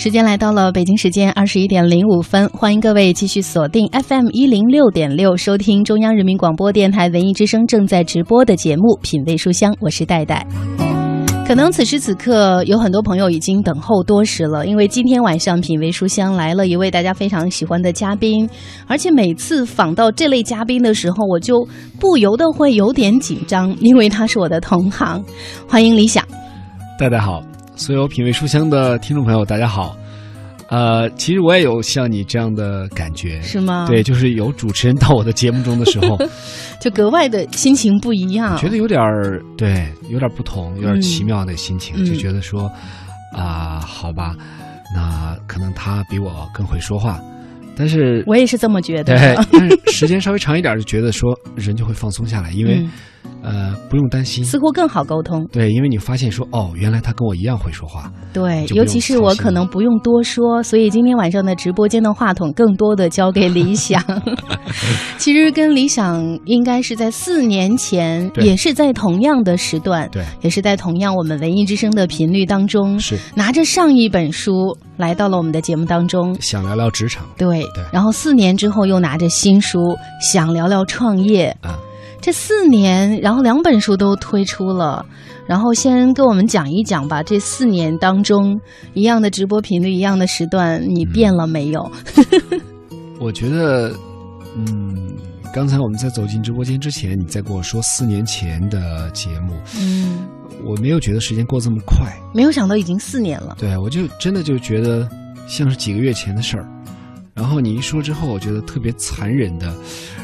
[0.00, 10.46] 时间来到了北京时间二十一点零五分，欢迎各位继续锁定 FM 一零六点六，收听中央人民广播电台文艺之声正在直播的节目《品味书香》，我是戴戴。
[11.46, 18.48] 可能此时此刻有很多朋友已经等候多时了，因为今天晚上《品味书香》来了一位大家非常喜欢的嘉宾，
[18.86, 21.68] 而且每次访到这类嘉宾的时候，我就
[22.00, 25.22] 不由得会有点紧张，因为他是我的同行。
[25.68, 26.24] 欢迎李想，
[26.98, 27.42] 戴戴好。
[27.80, 29.96] 所有品味书香的听众朋友，大家好。
[30.68, 33.86] 呃，其实我也有像你这样的感觉，是吗？
[33.88, 36.18] 对，就是有主持人到我的节目中的时候，
[36.78, 42.70] 就格外的心情不一样，觉得有点儿对，有点不同，有点奇妙的心情，就觉得说
[43.34, 44.36] 啊，好吧，
[44.94, 47.18] 那可能他比我更会说话，
[47.74, 49.16] 但是我也是这么觉得。
[49.16, 52.86] 对，但是时间稍微长一点，就觉得说人就会放松下来，因为。
[53.42, 55.46] 呃，不用担心，似乎更好沟通。
[55.50, 58.12] 对，因为你发现说，哦，原来他跟我一样会说话。
[58.32, 64.02] 对，尤其是我可能不用多说，所以今天晚上的直播间的话筒更多的交给理想。
[65.16, 77.26] 其实跟理想应该是在四年前，也是在同样的时段，对，也是在同样我们文艺之声的频率当中，是拿着上一本书来到了我们的节目当中，想聊聊职场。
[77.38, 79.78] 对对，然后四年之后又拿着新书
[80.20, 81.56] 想聊聊创业。
[81.62, 81.78] 啊。
[82.20, 85.04] 这四年，然后两本书都推出了，
[85.46, 87.22] 然后先跟我们讲一讲吧。
[87.22, 88.60] 这四年当中，
[88.92, 91.90] 一样的直播频率，一样的时段，你变了没有？
[93.18, 93.94] 我觉得，
[94.54, 95.14] 嗯，
[95.52, 100.26] 刚才我们在走进直播间之前，你在跟我说四年前的节目，嗯，
[100.64, 103.56] 我没有觉得时间过这么快，没有想到已经四年了。
[103.58, 105.08] 对，我就真的就觉得
[105.46, 106.66] 像是几个月前的事儿。
[107.40, 109.74] 然后你一说之后，我觉得特别残忍的。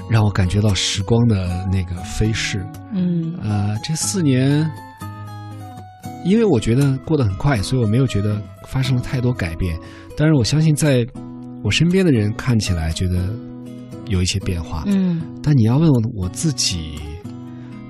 [0.09, 2.65] 让我感觉到时光的那个飞逝。
[2.93, 4.71] 嗯，呃，这四年，
[6.25, 9.77] 因为我觉得过得很快，所以我没有觉得发生了太多改变。
[10.17, 11.05] 但是我相信，在
[11.65, 13.35] 我身边的人看起来觉得
[14.07, 14.85] 有一些变化。
[14.87, 17.01] 嗯，但你要问我我自己，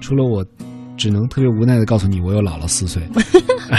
[0.00, 0.42] 除了我。
[0.96, 3.02] 只能特别无奈的告诉你，我又老了四岁。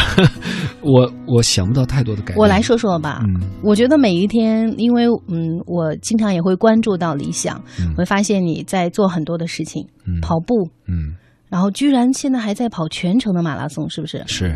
[0.81, 2.37] 我我想不到太多的改变。
[2.37, 3.21] 我来说说吧。
[3.23, 7.61] 嗯，我觉得每一天，因为嗯，我经常也会关注到理想，
[7.97, 9.85] 会发现你在做很多的事情，
[10.21, 11.15] 跑步，嗯，
[11.49, 14.23] 然后居然现在还在跑全程的马拉松，是不是？
[14.27, 14.55] 是，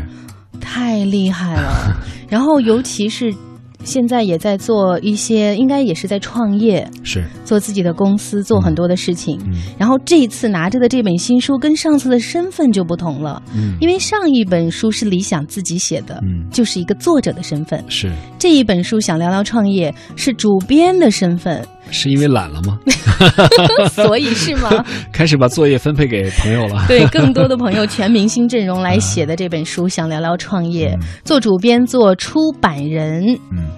[0.60, 1.96] 太厉害了。
[2.30, 3.34] 然后尤其是。
[3.84, 7.24] 现在也在做一些，应该也是在创业，是。
[7.44, 9.40] 做自己的公司，做很多的事情。
[9.46, 9.54] 嗯。
[9.78, 18.10] 然后这一次拿着的这本新书跟上次的身份就不同了，嗯，因为上一本书是理想自己写的，嗯，就是一个作者的身份，是。
[18.38, 21.66] 这一本书想聊聊创业是主编的身份。
[21.92, 22.78] 是因为懒了吗？
[23.92, 24.84] 所以是吗？
[25.12, 26.84] 开始把作业分配给朋友了。
[26.88, 33.68] 对，更多的朋友全明星阵容来写的这本书，想聊聊创业，做主编，做出版人，嗯，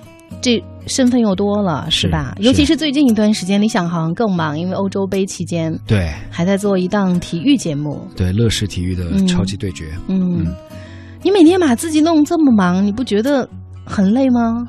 [0.40, 2.34] 这身份又多了，是吧？
[2.38, 9.86] 尤其是最近一段时间，李想行更忙，因为欧洲杯期间，对，还在做一档体育节目，对，乐视体育的超级对决。
[10.08, 10.46] 嗯，
[11.22, 13.48] 你每天把自己弄这么忙，你不觉得
[13.84, 14.68] 很累吗？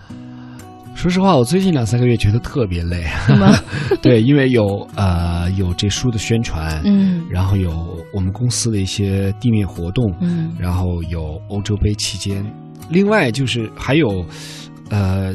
[0.96, 3.06] 说实话，我最近两三个月觉得特别累，
[4.02, 12.44] 对，因为有呃有这书的宣传，嗯，然后有我们公司的一些地面活动，嗯，然后有欧洲杯期间，
[12.90, 14.26] 另外就是还有，
[14.90, 15.32] 呃，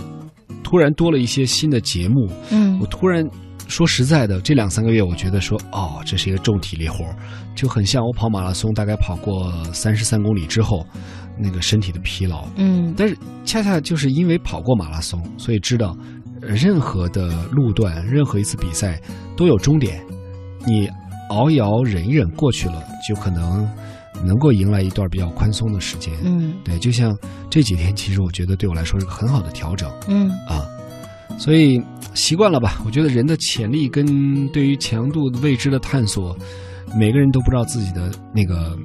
[0.65, 3.25] 突然多了一些新的节目，嗯，我突然
[3.69, 7.05] 说实在的，这两三个月我觉得说，哦，这是一个重体力活，
[7.55, 10.85] 就很像我跑马拉松，大概跑过三十三公里之后。
[11.43, 15.97] 那个身体的疲劳，嗯，但是恰恰就是因为跑过马拉松，所以知道，
[16.41, 19.01] 任何的路段，任何一次比赛
[19.37, 20.01] 都有终点，
[20.67, 20.89] 你
[21.31, 23.69] 熬一熬，忍一忍过去了，就可能
[24.25, 26.13] 能够迎来一段比较宽松的时间。
[26.23, 27.17] 嗯，对，就像
[27.49, 29.91] 这几天，其实我觉得对我来说是个很好的调整。
[30.09, 30.67] 嗯啊，
[31.39, 31.81] 所以
[32.15, 32.83] 习惯了吧？
[32.85, 36.37] 我觉得人的潜力跟对于强度未知的探索，
[36.95, 38.77] 每个人都不知道自己的那个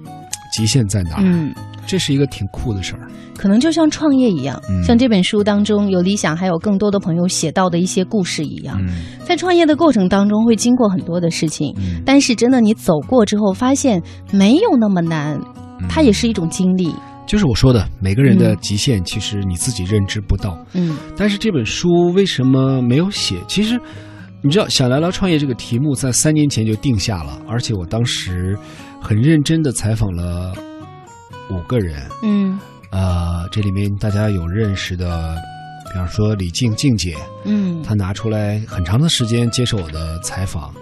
[0.56, 1.24] 极限在哪儿。
[1.24, 1.54] 嗯。
[1.88, 3.08] 这是一个挺酷的事儿，
[3.38, 8.76] 可能就像创业一样，像这本书当中有理想，还有更多的朋友写到的一些故事一样，
[9.24, 11.72] 在创业的过程当中会经过很多的事情，
[12.04, 14.02] 但是真的你走过之后，发现
[14.32, 15.40] 没有那么难，
[15.88, 16.92] 它也是一种经历。
[17.28, 23.36] 就是我说的，每个人的极限其实你自己认知不到，嗯，但是这本书为什么没有写？
[23.48, 23.80] 其实
[24.42, 28.58] 你知道，想聊聊创业这个题目在三年前就定下了，而且我当时
[29.06, 30.52] 很认真的采访了。
[31.52, 32.60] 五个人，嗯，
[32.90, 35.36] 呃，这里面大家有认识的，
[35.92, 40.74] 比方说李静静姐，嗯，她拿出来很长的时间接受我的采访，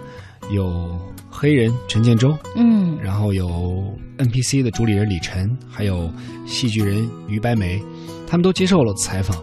[0.50, 0.98] 有
[1.28, 6.10] 黑人陈建州，嗯，然后有 NPC 的主理人李晨，还有
[6.46, 7.78] 戏剧人于白梅，
[8.26, 9.36] 他们都接受了采访。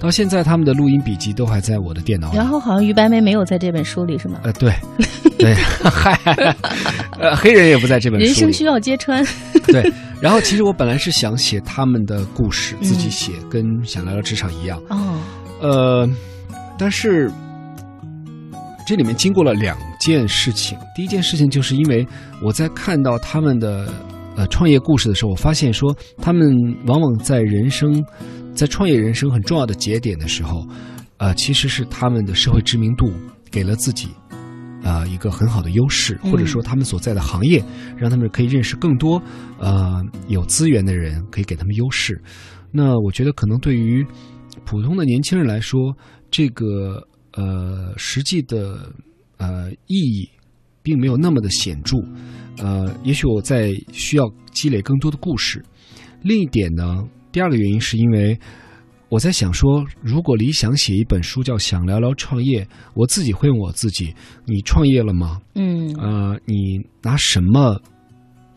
[0.00, 2.36] 到现在，他们的录音笔记都还在我的电脑里。
[2.36, 4.38] 然后好像于白梅没有在这本书里，是吗？
[4.44, 4.72] 呃，对，
[5.38, 6.12] 对， 嗨，
[7.18, 8.26] 呃，黑人也不在这本书里。
[8.26, 9.26] 人生需要揭穿。
[9.66, 14.80] 对，然后其实我本来是想写他们的故事，自己写，跟想聊聊职场一样。
[14.88, 15.18] 哦。
[15.60, 16.08] 呃，
[16.78, 17.28] 但是
[18.86, 20.78] 这里面经过了两件事情。
[20.94, 22.06] 第一件事情就是因为
[22.40, 23.92] 我在看到他们的
[24.38, 26.48] 呃创业故事的时候，我发现说他们
[26.86, 28.02] 往往在人生。
[28.54, 30.66] 在创业人生很重要的节点的时候，
[31.18, 33.12] 呃，其实是他们的社会知名度
[33.52, 34.08] 给了自己，
[34.82, 37.62] 呃，一个很好的优势，或者说他们所在的行业
[37.96, 39.22] 让他们可以认识更多，
[39.60, 42.20] 呃，有资源的人，可以给他们优势。
[42.72, 44.04] 那我觉得可能对于
[44.64, 45.94] 普通的年轻人来说，
[46.28, 47.00] 这个
[47.34, 48.90] 呃实际的
[49.36, 50.28] 呃意义
[50.88, 51.98] 并没有那么的显著。
[52.56, 55.62] 呃，也许我在需要积累更多的故事。
[56.22, 57.06] 另一点呢？
[57.30, 58.36] 第二个原因是因为
[59.10, 62.64] 我在想说，如果李想写一本书叫《想聊聊创业》，
[62.94, 64.14] 我自己会问我自己：
[64.46, 65.38] 你创业了吗？
[65.56, 67.78] 嗯，呃，你拿什么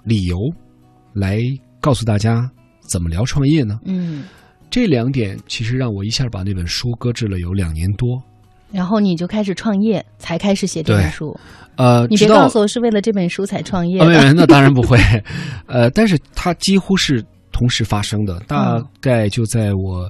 [0.06, 0.38] 理由
[1.14, 1.42] 来
[1.82, 2.50] 告诉大家
[2.80, 3.78] 怎么聊创业呢？
[3.84, 4.24] 嗯，
[4.70, 8.24] 这两点其实让我一下把那本书搁置了有两年多。
[8.72, 11.38] 然后你就开始创业，才开始写这本书。
[11.76, 14.04] 呃，你别告诉我是为了这本书才创业。
[14.34, 14.98] 那当然不会。
[15.68, 17.24] 呃，但是它几乎是。
[17.54, 20.10] 同时发生的，大概就在我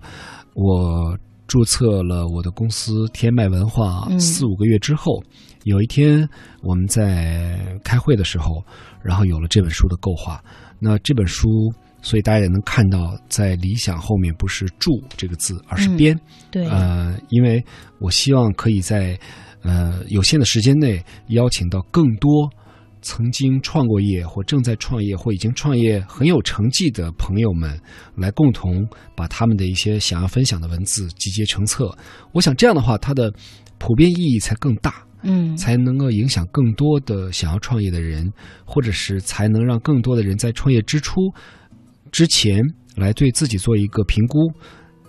[0.53, 1.17] 我
[1.47, 5.21] 注册了我的公司天麦文化四五个月之后，
[5.63, 6.25] 有一天
[6.61, 8.63] 我们在开会的时候，
[9.03, 10.39] 然后有了这本书的构画。
[10.79, 11.49] 那这本书，
[12.01, 16.19] 所以大家也能看到，在理想后面不是“著”这个字，而是“编”。
[16.51, 17.63] 对，呃，因为
[17.99, 19.19] 我希望可以在
[19.61, 22.49] 呃有限的时间内邀请到更多。
[23.03, 27.75] 曾经创过业或正在创业或已经创业很有成绩的朋友们，
[28.15, 31.91] 来共同把他们的一些想要分享的文字集结成册。
[32.31, 33.33] 我想这样的话，它的
[33.79, 38.31] 普遍意义才更大，嗯，才能够影响更多的想要创业的人，
[38.65, 41.21] 或者是才能让更多的人在创业之初
[42.11, 42.61] 之前
[42.95, 44.51] 来对自己做一个评估，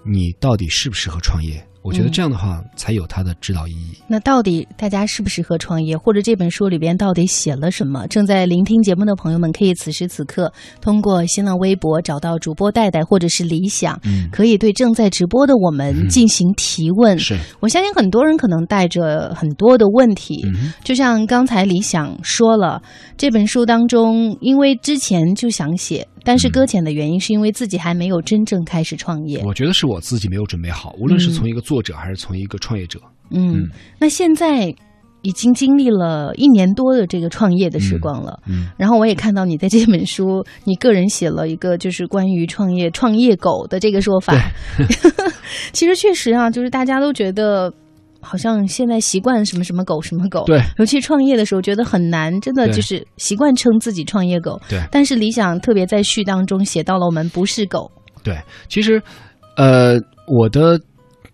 [0.04, 1.62] 你到底适不适合创业。
[1.84, 3.98] 我觉得这样的话才有它的指导意义。
[4.06, 8.06] 那到底大家适不适合创业，或者这本书里边到底写了什么？
[8.06, 14.00] 正在聆听节目的朋友们，可以此时此刻通过新浪微博找到主播戴戴或者是理想，
[14.30, 17.18] 可以对正在直播的我们进行提问。
[17.18, 20.40] 是我相信很多人可能带着很多的问题，
[20.84, 22.80] 就像刚才理想说了，
[23.16, 26.06] 这本书当中，因为之前就想写。
[26.24, 29.42] 但是搁浅的原因是因为自己还没有真正开始创业。
[29.44, 33.00] 我觉得是我自己没有准备好，无论是从一个作者还是从一个创业者。
[33.30, 34.74] 嗯，那现在
[35.22, 38.38] 已经经历了一年多的这个创业的时光了。
[38.46, 44.34] 嗯，然后我也看到你在这本书，你个人写了一个就是关于创业“创业狗”的这个说法。
[45.72, 47.72] 其实确实啊，就是大家都觉得。
[48.22, 54.58] 好像现在习惯什么什么狗什么狗，对，尤其创业的时候觉得很难，真的就是习惯称自己创业狗。
[54.68, 57.90] 对，但是理想特别在序当中写到了我们不是狗。
[58.22, 58.38] 对，
[58.68, 59.02] 其实，
[59.56, 60.80] 呃，我的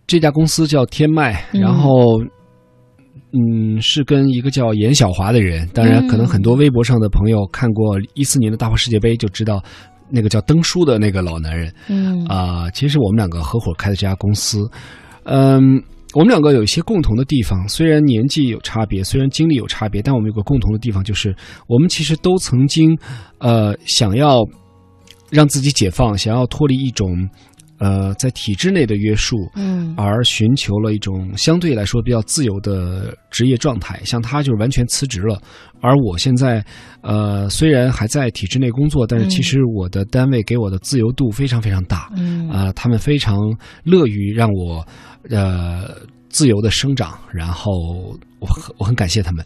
[0.06, 2.18] 这家公司叫天麦，然后，
[3.32, 9.62] 嗯，是跟一个叫严晓华的人，当然可能很多微博上的朋友看过一四年的大话世界杯就知道
[10.08, 11.70] 那个叫登叔的那个老男人。
[11.88, 14.66] 嗯啊，其实我们两个合伙开的这家公司，
[15.24, 15.82] 嗯。
[16.14, 21.34] 我们两个有一些共同的地方，虽然年纪有差别，虽然经历有差别，但我们有个共同的地方，就是
[21.66, 22.96] 我们其实都曾经，
[23.38, 24.42] 呃，想要
[25.30, 27.28] 让自己解放，想要脱离一种，
[27.78, 34.00] 呃，在体制内的约束，嗯，而寻求了一种相对来说比较自由的职业状态。
[34.04, 35.40] 像他就是完全辞职了，
[35.80, 36.64] 而我现在，
[37.02, 43.36] 呃，虽然还在体制内工作，但是其实我的单位给我的自由度非常非常大，嗯，啊，他们非常
[43.84, 44.86] 乐于让我。
[45.30, 45.94] 呃，
[46.30, 49.44] 自由的生长，然后我很我很感谢他们。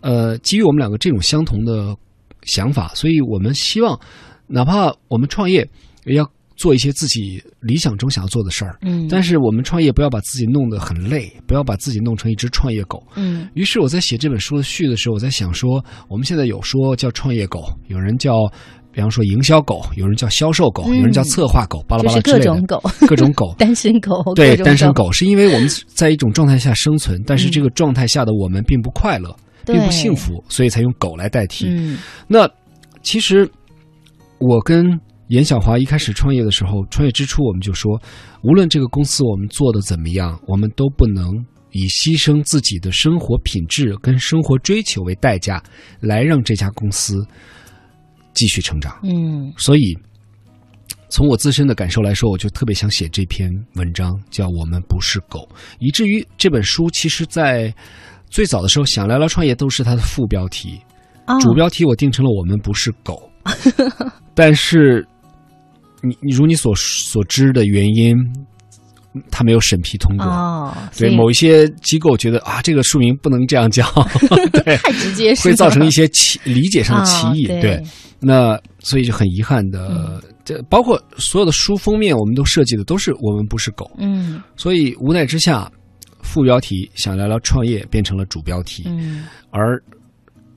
[0.00, 1.94] 呃，基于我们两个这种相同的
[2.42, 3.98] 想法，所以我们希望，
[4.46, 5.68] 哪怕我们创业，
[6.04, 6.24] 也要
[6.60, 8.76] 做一些自己理想中想要做的事儿。
[8.82, 13.02] 嗯，但是我们创业不要把自己弄得很累，不要把自己弄成一只创业狗。
[13.16, 18.32] 嗯，于是我在写这本书的序的时候，我在想说，我们现在有说叫创业狗，有人叫。
[18.92, 22.46] 比方说，营销狗，有人叫销售狗，有人叫策划狗，巴拉巴拉之类的。
[22.50, 24.34] 各种狗， 各种狗，单身狗。
[24.34, 29.32] 对，单身狗是因为我们在一种状态下生存，但是这个状态下的我们并不快乐，
[29.64, 31.66] 并不幸福，所以才用狗来代替。
[31.68, 32.50] 嗯那
[33.00, 33.48] 其实
[34.38, 34.98] 我跟
[35.30, 38.00] 严小华一开始创业的时候，创业之初我们就说，
[38.42, 41.34] 无论这个公司我们做的怎么样，我们都不能
[41.72, 45.62] 以牺牲自己的生活品质跟生活追求为代价，
[46.00, 47.26] 来让这家公司。
[48.32, 48.96] 继续成长。
[49.02, 49.92] 嗯所以，
[51.08, 55.40] 从我自身的感受来说，我就特别想写这篇文章，叫《我们不是狗》，
[55.80, 57.74] 以至于这本书其实在
[58.30, 60.80] 最早的时候，想聊聊创业都是它的副标题，
[61.24, 63.28] 啊主标题我定成了“我们不是狗”，
[64.32, 65.04] 但是
[66.02, 68.16] 你你如你所所知的原因，
[69.30, 70.26] 他没有审批通过。
[70.26, 73.84] 哦，对某一些机构觉得啊，这个书名不能这样叫，
[74.52, 77.46] 对，太直接是会造成一些歧理解上的歧义。
[77.46, 77.82] 啊对，
[78.20, 85.70] 那所以就很遗憾嗯的，这包括所有的书封面，我们都设计的都是我们不是狗，嗯所以无奈之下，
[86.22, 89.76] 副标题想聊聊创业变成了主标题，嗯，而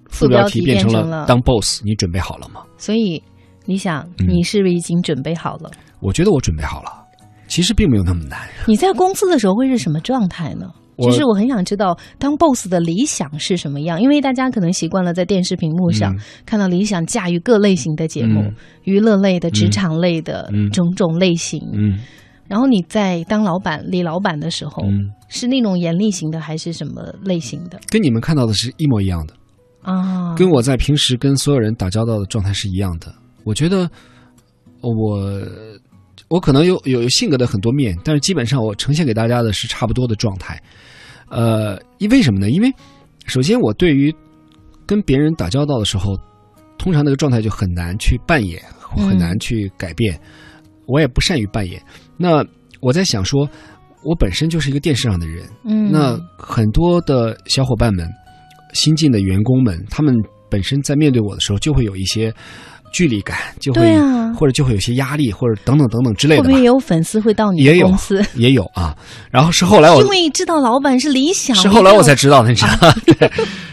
[0.09, 2.61] 副副标标题变成了当 boss，你准备好了吗？
[2.77, 3.21] 所以
[3.65, 5.71] 你想，嗯你是不是已经准备好了？
[5.99, 6.91] 我觉得我准备好了，
[7.47, 8.39] 其实并没有那么难。
[8.67, 10.67] 你在公司的时候会是什么状态呢？
[10.95, 18.53] 我其实我很想知道，当 boss 的理想是什么样，因为大家可能习惯了在电视屏幕上、嗯看到理想驾驭各类型的节目，嗯
[18.83, 21.59] 娱乐类的、职场类的、嗯种种类型。
[21.73, 21.99] 嗯
[22.47, 29.33] 然后你在当老板、李老板的时候，嗯，是那种严厉型的，还是什么类型的跟你们看到的是一模一样的。
[29.81, 30.35] 啊？
[30.37, 33.11] 跟我在平时跟所有人打交道的状态是一样的。
[33.43, 33.89] 我觉得
[34.81, 35.41] 我
[36.29, 40.61] 我可能有有性格的很多面，但是基本上我呈现给大家的是差不多的状态。
[41.29, 42.49] 呃，因为什么呢？
[42.49, 42.71] 因为
[43.25, 44.13] 首先我对于
[44.85, 46.15] 跟别人打交道的时候，
[46.77, 48.61] 通常那个状态就很难去扮演，
[48.97, 50.19] 嗯很难去改变。
[50.85, 51.81] 我也不善于扮演。
[52.17, 52.45] 那
[52.81, 53.49] 我在想说，
[54.03, 58.07] 我本身就是一个电视上的人，嗯，那很多的小伙伴们、
[58.73, 60.13] 新进的员工们，他们
[60.49, 62.33] 本身在面对我的时候，就会有一些
[62.93, 66.65] 距离感，就会、对啊或者就会有些压力，或者等等等等之类的吧会不会也。
[66.67, 68.23] 有粉丝会到你的公司？
[68.35, 68.95] 也有啊，
[69.29, 72.91] 然后是后来我因为知道老板是理想，是后来我才知道的，你知道？
[73.05, 73.31] 对。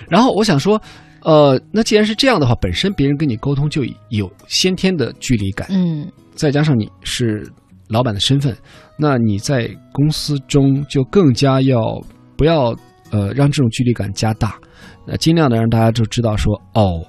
[0.08, 0.80] 然后我想说，
[1.22, 7.46] 呃，那既然是这样的话，本身别人跟你沟通就有先天的距离感，嗯再加上你是
[7.88, 8.56] 老板的身份，
[8.98, 11.78] 那你在公司中就更加要
[12.36, 12.74] 不要
[13.10, 14.56] 呃让这种距离感加大，
[15.06, 17.04] 呃尽量的让大家就知道说哦，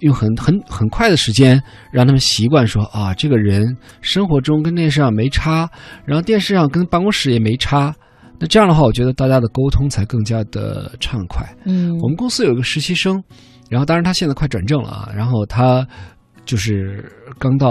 [0.00, 1.60] 用很很很快的时间
[1.92, 5.68] 让他们习惯说啊这个人生活中跟电视上没差，
[6.04, 7.94] 然后电视上跟办公室也没差。
[8.38, 11.46] 那这样的话，我觉得大家的沟通才更加的畅快。
[11.66, 13.22] 嗯，我们公司有一个实习生，
[13.68, 15.86] 然后当然他现在快转正了啊，然后他
[16.46, 17.04] 就是
[17.38, 17.70] 刚到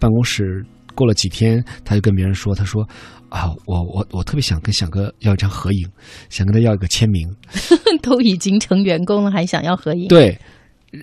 [0.00, 0.64] 办公室，
[0.96, 2.82] 过了几天，他就跟别人说，他说
[3.28, 5.88] 啊，我我我特别想跟响哥要一张合影，
[6.30, 7.28] 想跟他要一个签名。
[8.02, 10.08] 都已经成员工了，还想要合影？
[10.08, 10.36] 对，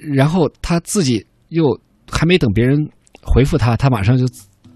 [0.04, 1.66] 然后他自己又
[2.12, 2.78] 还没等别人
[3.22, 4.26] 回复他，他马上就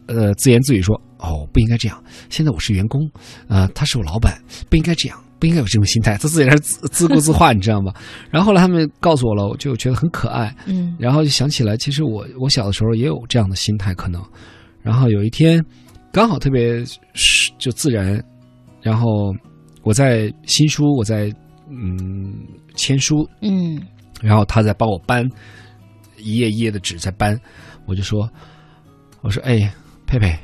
[0.07, 3.01] 呃自言自语说：“哦，不应该这样，现在我是员工，
[3.47, 7.93] 呃，他是我老板，不应该这样，不应该有这种心态。”他自己在那自自顾自话，你知道吗？
[8.31, 14.23] 然后后来他们告诉我了，我就觉得很可爱，嗯然后就想起来，其实我我小的时候也有这样的心态，可能。
[14.81, 15.63] 然后有一天，
[16.11, 16.83] 刚好特别
[17.13, 18.23] 是就自然，
[18.81, 19.33] 然后
[19.83, 21.31] 我在新书，我在
[21.69, 22.33] 嗯
[22.75, 23.79] 签书，嗯
[24.21, 25.25] 然后他在帮我搬
[26.17, 27.39] 一页一页的纸在搬，
[27.85, 28.29] 我就说，
[29.21, 29.71] 我说哎
[30.05, 30.37] 佩佩，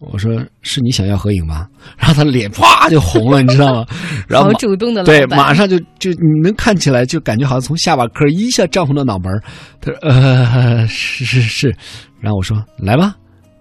[0.00, 1.66] 我说是你想要合影吗？
[1.96, 3.86] 然后他脸啪就红了，你知道吗？
[4.28, 9.42] 然后主动的对，马上就就你能看起来就感觉好像从下巴颏一下涨红到脑门儿
[9.80, 11.76] 他说呃是是是，
[12.20, 13.14] 然后我说来吧，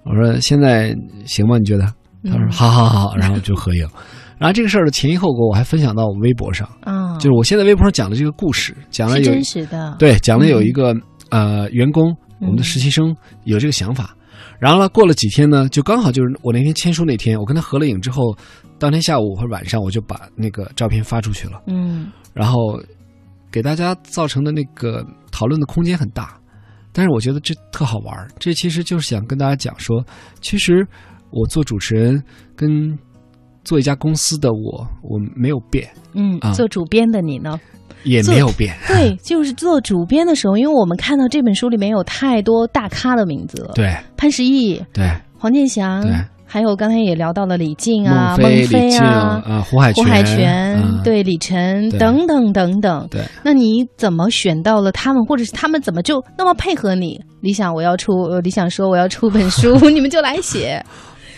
[0.04, 0.96] 我说现在
[1.26, 1.58] 行吗？
[1.58, 1.86] 你觉得？
[2.24, 3.88] 他说嗯好好好，然后就合影。
[4.38, 10.96] 然后这个事儿的前因后果我还分享到我微博上，啊，就是我现在微博上讲的这个故事，讲了有真实的，对，讲了有嗯一个、
[11.30, 13.16] 呃员工，我们的嗯实习生
[13.46, 14.16] 有这个想法，
[14.60, 18.36] 然后呢，过了几天呢，就刚好就是我那天签书那天，我跟他合了影之后，
[18.78, 22.12] 当天下午或者晚上我就把那个照片发出去了，嗯。
[22.34, 22.80] 然后
[23.52, 26.38] 给大家造成的那个讨论的空间很大，
[26.94, 30.06] 但是我觉得这特好玩儿，这其实就是想跟大家讲说，
[30.40, 30.86] 其实
[31.32, 32.22] 我做主持人
[32.56, 32.96] 跟
[33.68, 37.60] 做一家公司的我，我没有变，嗯啊，做主编的你呢？
[38.04, 46.14] 也没有变，对，就是做主编的时候，因为我们看到这本书里面有太多大咖的名字了，对潘石屹、对，黄健翔，对
[46.46, 49.44] 还有刚才也聊到了李静啊、孟非、啊。
[49.46, 53.22] 啊，胡海胡海泉、嗯对李晨等等等等，对。
[53.44, 57.20] 那你怎么选到了他们，或者是他们怎么就那么配合你？
[57.42, 60.82] 理想我要出，呃理想说我要出本书， 你们就来写。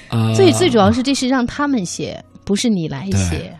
[0.09, 3.55] 啊，最最主要是这是让他们写，不是你来写。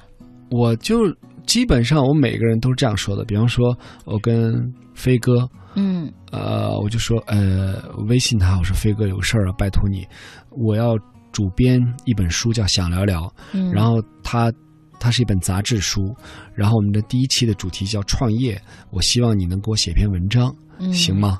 [0.51, 1.11] 我就
[1.45, 3.23] 基本上我每个人都是这样说的。
[3.23, 3.75] 比方说，
[4.05, 4.53] 我跟
[4.93, 7.75] 飞哥，嗯呃，我就说，呃，
[8.07, 10.07] 微信他，我说飞哥有个事儿啊，拜托你，
[10.49, 10.97] 我要
[11.31, 13.21] 主编一本书叫《想聊聊》，
[13.53, 14.51] 嗯，然后他
[14.99, 16.15] 它是一本杂志书，
[16.55, 21.15] 然后我们的第一期的主题叫创业，我希望你能给我写篇文章，嗯行？
[21.15, 21.39] 吗？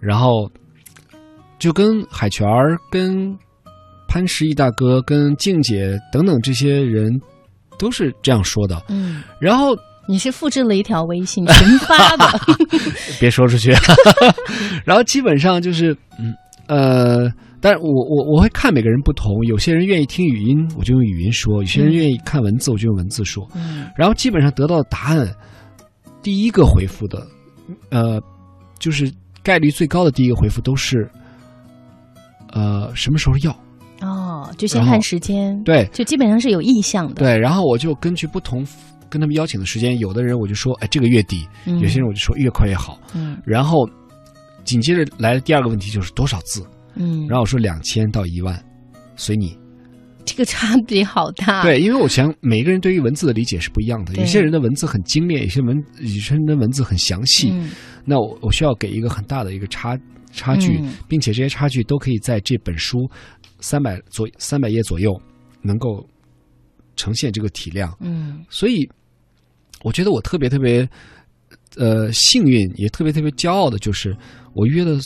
[0.00, 0.50] 然后
[1.58, 3.36] 就跟海泉儿、跟
[4.08, 7.10] 潘石屹大哥、跟静姐等等这些人
[7.78, 8.80] 都是这样说的。
[8.88, 12.40] 嗯，然后你是复制了一条微信群发的，
[13.18, 13.72] 别说出去。
[14.84, 16.34] 然后基本上就是，嗯
[16.66, 17.30] 呃，
[17.60, 23.48] 但是我我我会看每个人不同，有些人愿意听语音，我就用语音说；有些人愿意看文字，我就用文字说。
[23.54, 25.26] 嗯然后基本上得到的答案，
[26.22, 27.26] 第一个回复的，
[27.90, 28.20] 呃，
[28.78, 29.10] 就是
[29.42, 31.10] 概率最高的第一个回复都是，
[32.52, 33.63] 呃，什么时候要？
[34.04, 35.88] 哦，就先看时间，，对。
[35.92, 38.66] 就基本上是有意向的，对，然后我就根据不同
[39.08, 41.78] 跟他们邀请的时间，有的人我就说，哎，这个月底；嗯。
[41.80, 42.98] 有些人我就说越快越好。
[43.14, 43.38] 嗯。
[43.44, 43.88] 然后
[44.64, 48.62] 紧接着来的第二个问题就是多少字，嗯，然后我说两千到一万，
[49.16, 49.56] 随你。
[50.26, 57.50] 这个差别好大，，对，因为我想每个人对于文字的理解是不一样的，有些人的文字很精炼，有些文有些人的文字很详细。
[57.52, 57.70] 嗯。
[58.06, 59.98] 那我我需要给一个很大的一个差
[60.32, 60.94] 差距，嗯。
[61.06, 63.06] 并且这些差距都可以在这本书
[63.64, 65.18] 三百左三百页左右
[65.62, 66.06] 能够
[66.96, 67.96] 呈现这个体量。
[68.00, 68.86] 嗯所以，
[69.82, 70.86] 我觉得我特别特别
[71.76, 74.14] 呃幸运，也特别特别骄傲的，就是
[74.52, 74.98] 我约的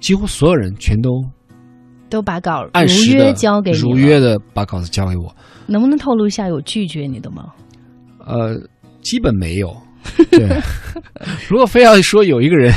[0.00, 1.10] 几乎所有人全都
[2.08, 5.34] 都把稿按时的交给你如约的把稿子交给我。
[5.66, 7.52] 能不能透露一下有拒绝你的吗？
[8.20, 8.56] 呃，
[9.02, 9.76] 基本没有。
[10.30, 10.48] 对，
[11.50, 12.72] 如果非要说有一个人，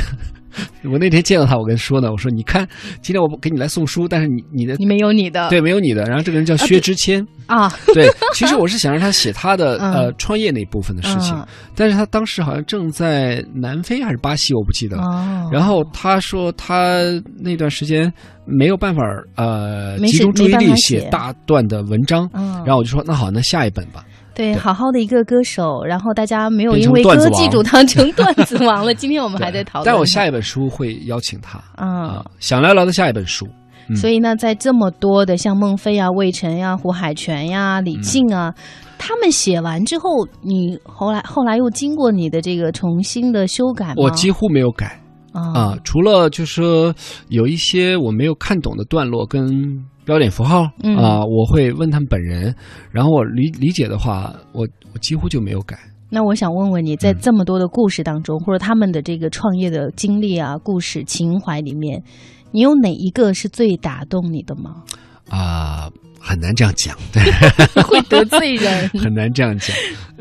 [0.90, 2.68] 我那天见到他，我跟他说呢，我说你看，
[3.00, 9.92] 今天我给你来送书，但是你你的你没有你的，对没有你的，然后这个人叫薛之谦，啊， 对，其实我是想让他写他的 嗯。
[9.92, 15.02] 呃创业那部分的事情嗯，但是他当时好像正在南非还是巴西，我不记得了。
[15.02, 17.00] 哦，然后他说他
[17.38, 18.12] 那段时间
[18.44, 19.02] 没有办法
[19.36, 21.08] 呃集中注意力写写。
[21.08, 24.04] 大段的文章，嗯，然后我就说那好，那下一本吧。
[24.34, 28.94] 对，好好的一个歌手，然后大家没有因为歌记住他成段子王了。
[28.96, 32.08] 今天我们还在讨论，但我下一本书会邀请他嗯。
[32.08, 33.46] 啊，想聊聊的下一本书。
[33.88, 33.96] 嗯。
[33.96, 38.62] 所以呢，在这么多的像孟非啊、魏晨呀、胡海泉呀、李静啊，嗯。
[38.98, 40.08] 他们写完之后，
[40.42, 43.94] 你后来后来又经过你的这个重新的修改吗？
[43.96, 44.98] 我几乎没有改。
[45.32, 45.52] 啊。
[45.54, 46.94] 啊，除了就是说
[47.28, 52.54] 有一些我没有看懂的段落跟标点符号嗯啊，我会问他们本人，
[52.90, 55.78] 然后我理理解的话，我我几乎就没有改。
[56.10, 62.02] 那我想问问你，在嗯这么多的故事当中，或者他们的这个创业的经历啊、故事、情怀里面，
[62.50, 64.82] 你有哪一个是最打动你的吗？
[65.30, 67.22] 啊、很难这样讲，对，
[67.84, 68.88] 会得罪人。
[69.00, 69.74] 很难这样讲，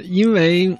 [0.10, 0.74] 因为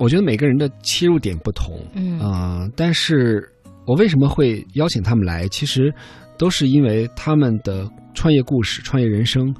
[0.00, 3.48] 我觉得每个人的切入点不同，嗯啊、但是
[3.86, 5.46] 我为什么会邀请他们来？
[5.48, 5.94] 其实
[6.36, 9.54] 都是因为他们的创业故事、创业人生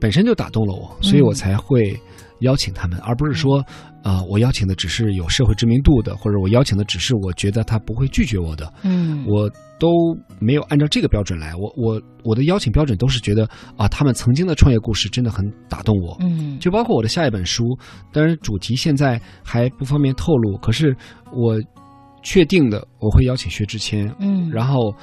[0.00, 1.98] 本身就打动了我，所以我才会
[2.40, 3.60] 邀请他们，而不是说，
[4.04, 9.88] 啊，我邀请的只是有社会知名度的，或者我邀请的只是我觉得他不会拒绝我的，嗯，我都
[10.38, 11.52] 没有按照这个标准来。
[11.56, 16.56] 我我我的邀请标准都是觉得啊，他们曾经的创业故事真的很打动我，嗯。
[16.60, 17.76] 就包括我的下一本书，
[18.12, 20.96] 当然主题现在还不方便透露，可是
[21.32, 21.60] 我
[22.22, 24.94] 确定的我会邀请薛之谦，嗯，然后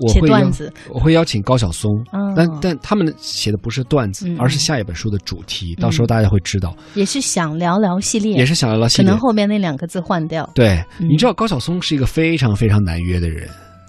[0.00, 4.36] 我写会邀段子，我会邀请高晓松，嗯，但但他们写的不是段子，嗯。
[4.38, 9.06] 而是下一本书的主题，到时候大家会知道，也是想聊聊系列，也是想聊聊系列。
[9.06, 9.20] 可能。
[9.20, 10.48] 后面那两个字换掉。
[10.54, 11.08] 对，嗯。
[11.08, 13.48] 你知道高晓松是一个非常非常难约的人，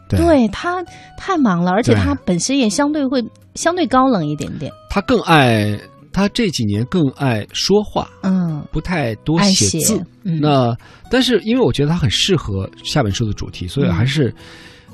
[0.10, 0.84] 对，对他
[1.18, 3.24] 太忙了，而且他本身也相对会
[3.56, 5.80] 相对高冷一点点，他更爱
[6.12, 10.04] 他这几年更爱说话，嗯，不太多写字。
[10.24, 10.76] 嗯，那
[11.10, 13.94] 但是因为我觉得他很适合下本书的主题，所以嗯。
[13.94, 14.34] 还是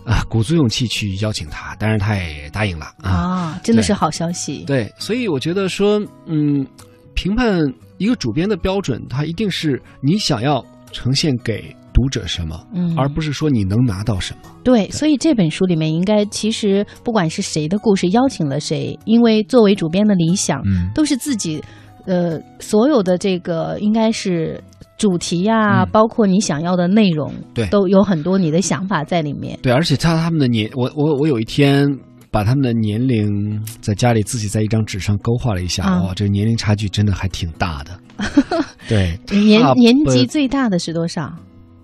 [0.07, 3.11] 啊、鼓足勇气去邀请他，当然他也答应了啊。
[3.11, 4.63] 啊，真的是好消息。
[4.65, 6.65] 对，所以我觉得说，嗯，
[7.13, 7.61] 评判
[7.97, 14.49] 一个主编的标准，它一定是你想要呈现给读者什么，嗯，而不是说你能拿到什么。
[14.63, 21.61] 对，所以这本书里面应该其实不管是谁的故事，邀请了谁，因为作为主编的理想，嗯，都是自己，
[22.07, 24.59] 呃，所有的这个应该是
[24.97, 29.59] 主题呀、嗯包括你想要的内容，对都有很多你的想法在里面。
[29.61, 31.87] 对，而且他他们的年，我我我有一天。
[32.29, 37.97] 把他们的年龄在家里自己在一张纸上勾画了一下，啊哇，这个年龄差距真的还挺大的。
[38.87, 41.33] 对，年年纪最大的是多少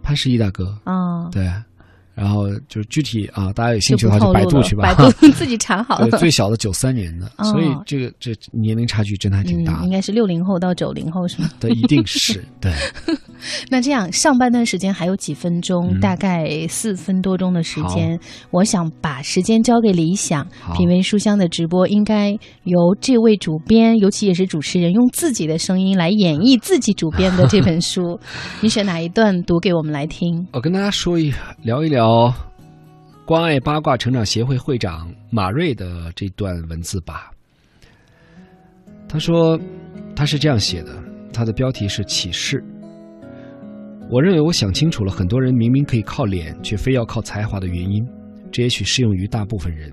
[0.04, 1.30] 潘石屹大哥，啊？
[1.32, 1.50] 对，
[2.14, 4.94] 然后就是具体啊，大家有兴趣的话就百度去吧。
[4.94, 6.18] 百度 自己查好对，了。
[6.18, 9.92] 最小的九三年的，哦所以这个这年龄差距真的还挺大嗯，应。
[9.92, 11.50] 该是六零后到九零后是吗？
[11.60, 12.72] 对，一定是 对。
[13.70, 18.18] 那这样上半段时间还有几分钟，嗯大概四分多钟的时间，
[18.52, 20.48] 我想把时间交给理想。
[20.78, 22.32] 品味书香的直播应该
[22.64, 28.18] 由这位主编，尤其也是主持人，用自己的声音来演绎自己主编的这本书。
[28.62, 30.48] 你选哪一段读给我们来听？
[30.54, 32.03] 我跟大家说一聊一聊
[33.26, 37.32] 关爱八卦成长协会会长马瑞的这段文字吧。
[39.08, 39.60] 他说，
[40.16, 40.92] 他是这样写的，
[41.32, 42.64] 他的标题是启示。
[44.10, 48.06] 我认为我想清楚了，很多人明明可以靠脸，却非要靠才华的原因。
[48.52, 49.92] 这也许适用于大部分人。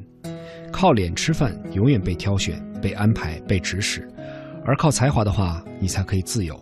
[0.72, 4.00] 靠脸吃饭，永远被挑选、被安排、被指使；
[4.64, 6.58] 而靠才华的话，你才可以自由。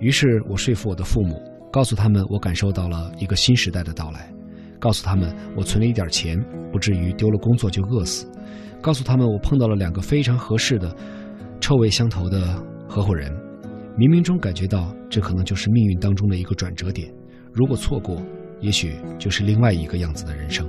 [0.00, 1.40] 于是我说服我的父母，
[1.72, 4.30] 告诉他们我感受到了一个新时代的到来，
[4.78, 6.38] 告诉他们我存了一点钱，
[6.72, 8.26] 不至于丢了工作就饿死，
[8.80, 10.94] 告诉他们我碰到了两个非常合适的、
[11.60, 13.30] 臭味相投的合伙人。
[13.96, 17.10] 冥冥中感觉到，这可能就是命运当中的一个转折点。
[17.52, 18.22] 如果错过，
[18.60, 20.68] 也许就是另外一个样子的人生。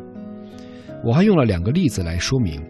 [1.04, 2.62] 我还用了两个例子来说明。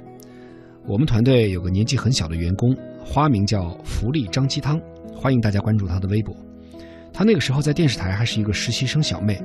[0.87, 4.81] 我们团队有个年纪很小的员工，花名叫“福利张鸡汤”，
[5.13, 6.35] 欢迎大家关注他的微博。
[7.13, 9.41] 他那个时候在电视台还是一个实习生小妹，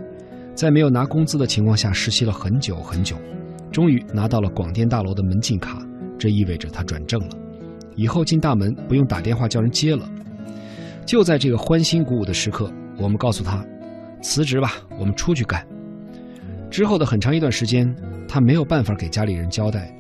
[0.55, 3.17] 在没有拿工资的情况下实习了很久很久，
[3.71, 5.79] 终于拿到了广电大楼的门禁卡，
[6.19, 7.37] 这意味着他转正了，
[7.97, 10.09] 以后进大门不用打电话叫人接了。
[11.05, 13.65] 就在这个欢欣鼓舞的时刻，我们告诉他
[14.23, 15.67] ：“辞职吧，我们出去干。”
[16.71, 17.93] 之后的很长一段时间，
[18.29, 19.93] 他没有办法给家里人交代，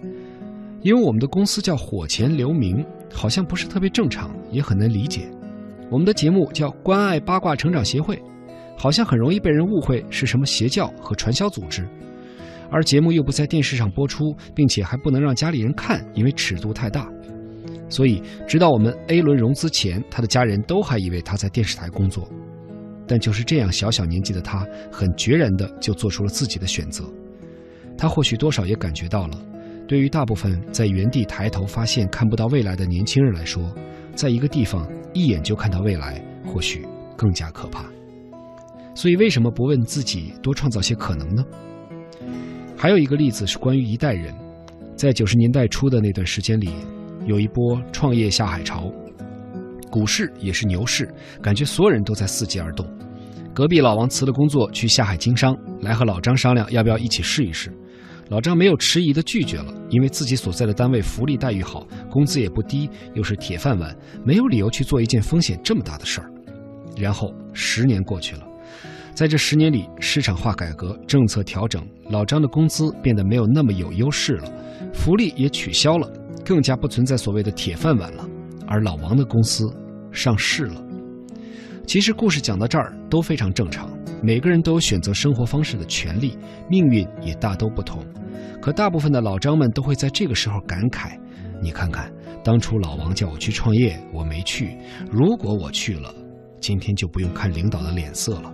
[0.82, 5.28] 因为我们的公司叫“火前留名”，好像不是特别正常，也很难理解。
[5.90, 8.22] 我们的节目叫“关爱八卦成长协会”，
[8.76, 11.86] 好像很容易被人误会是什么邪教和传销组织，
[12.70, 17.08] 而节目又不在电视上播出，并且还不能让家里人看，因为尺度太大。
[17.88, 22.26] 所以，直到我们 A 轮融资前，他的家人都还以为他在电视台工作。
[23.06, 27.04] 但就是这样小小年纪的他，很决然的就做出了自己的选择。
[27.98, 29.38] 他或许多少也感觉到了，
[29.86, 33.70] 对于大部分在原地抬头发现看不到未来的年轻人来说，
[34.14, 37.84] 在一个地方一眼就看到未来，或许更加可怕。
[38.94, 41.44] 所以，为什么不问自己多创造些可能呢？
[42.76, 44.34] 还有一个例子是关于一代人，
[44.96, 46.70] 在九十年代初的那段时间里。
[47.24, 48.92] 有一波创业下海潮，
[49.88, 51.08] 股市也是牛市，
[51.40, 52.84] 感觉所有人都在伺机而动。
[53.54, 57.72] 隔壁老王辞了工作去下海经商，来和老张商量要不要一起试一试。
[58.28, 66.28] 老张没有迟疑的拒绝了，因为自己所在的单位福利待遇好，工资也不低，又是铁饭碗，没有理由去做一件风险这么大的事儿。
[66.96, 68.42] 然后十年过去了，
[69.14, 74.50] 在这十年里，市场化改革、政策调整，老张的工资变得没有那么有优势了，
[74.92, 76.10] 福利也取消了。
[76.44, 78.28] 更加不存在所谓的铁饭碗了，
[78.66, 79.72] 而老王的公司
[80.10, 80.82] 上市了。
[81.86, 83.88] 其实故事讲到这儿都非常正常，
[84.22, 86.36] 每个人都有选择生活方式的权利，
[86.68, 88.04] 命运也大都不同。
[88.60, 91.16] 可大部分的老张们都会在这个时候感慨：
[91.60, 94.76] 你看看，当初老王叫我去创业，我没去；
[95.12, 96.12] 如果我去了，
[96.60, 98.52] 今天就不用看领导的脸色了。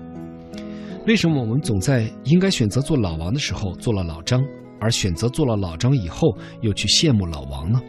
[1.09, 4.45] 为什么我们总在应该选择做老王的时候做了老张？
[4.79, 7.81] 而选择做了老张以后，又去羡慕老王呢？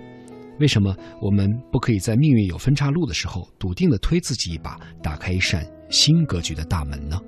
[0.62, 7.20] 为什么我们不可以在命运有分岔路的时候，笃定的推自己一把，打开一扇新格局的大门呢？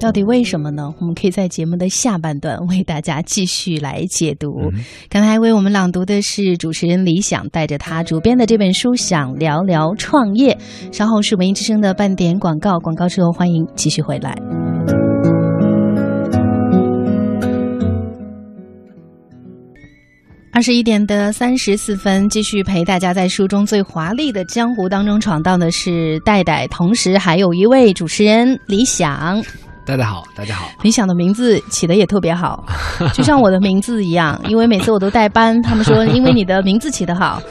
[0.00, 0.88] 到底为什么呢？
[0.98, 4.48] 我们可以在节目的下半段为大家继续来解读。
[5.10, 10.58] 刚才为我们朗读的是主持人李想带着他主编的这本书《想聊聊创业》。
[10.96, 14.34] 稍后是文艺之声的半点广告，广告之后欢迎继续回来。
[20.50, 29.42] 二十一点的三十四分，继续陪大家在书中最华丽的江湖当中闯荡的是戴戴，同时还有一位主持人李想。
[29.90, 30.70] 大家好，大家好。
[30.82, 32.64] 李想的名字起的也特别好，
[33.12, 37.42] 就像我的名字一样，因为每次我都带班，他们说因为你的名字起的好。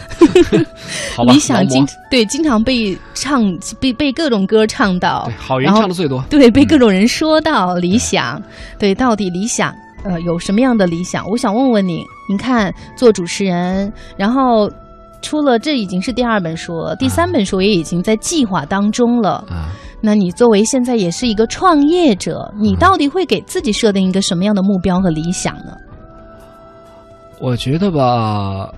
[1.28, 3.43] 李想经对经常被唱
[3.78, 6.23] 被被各种歌唱到，好人唱的最多。
[6.32, 8.41] 对，被各种人说到理想，
[8.80, 9.75] 对，到底理想。
[10.06, 11.28] 呃，有什么样的理想？
[11.28, 12.06] 我想问问你。
[12.30, 14.71] 你看，做主持人，然后
[15.21, 19.43] 出了这已经是第二本书，第三本书也已经在计划当中了。
[19.49, 25.76] 啊，那你作为现在也是一个创业者，你到底会给自己设定一个什么样的目标和理想呢？
[27.40, 28.74] 我觉得吧，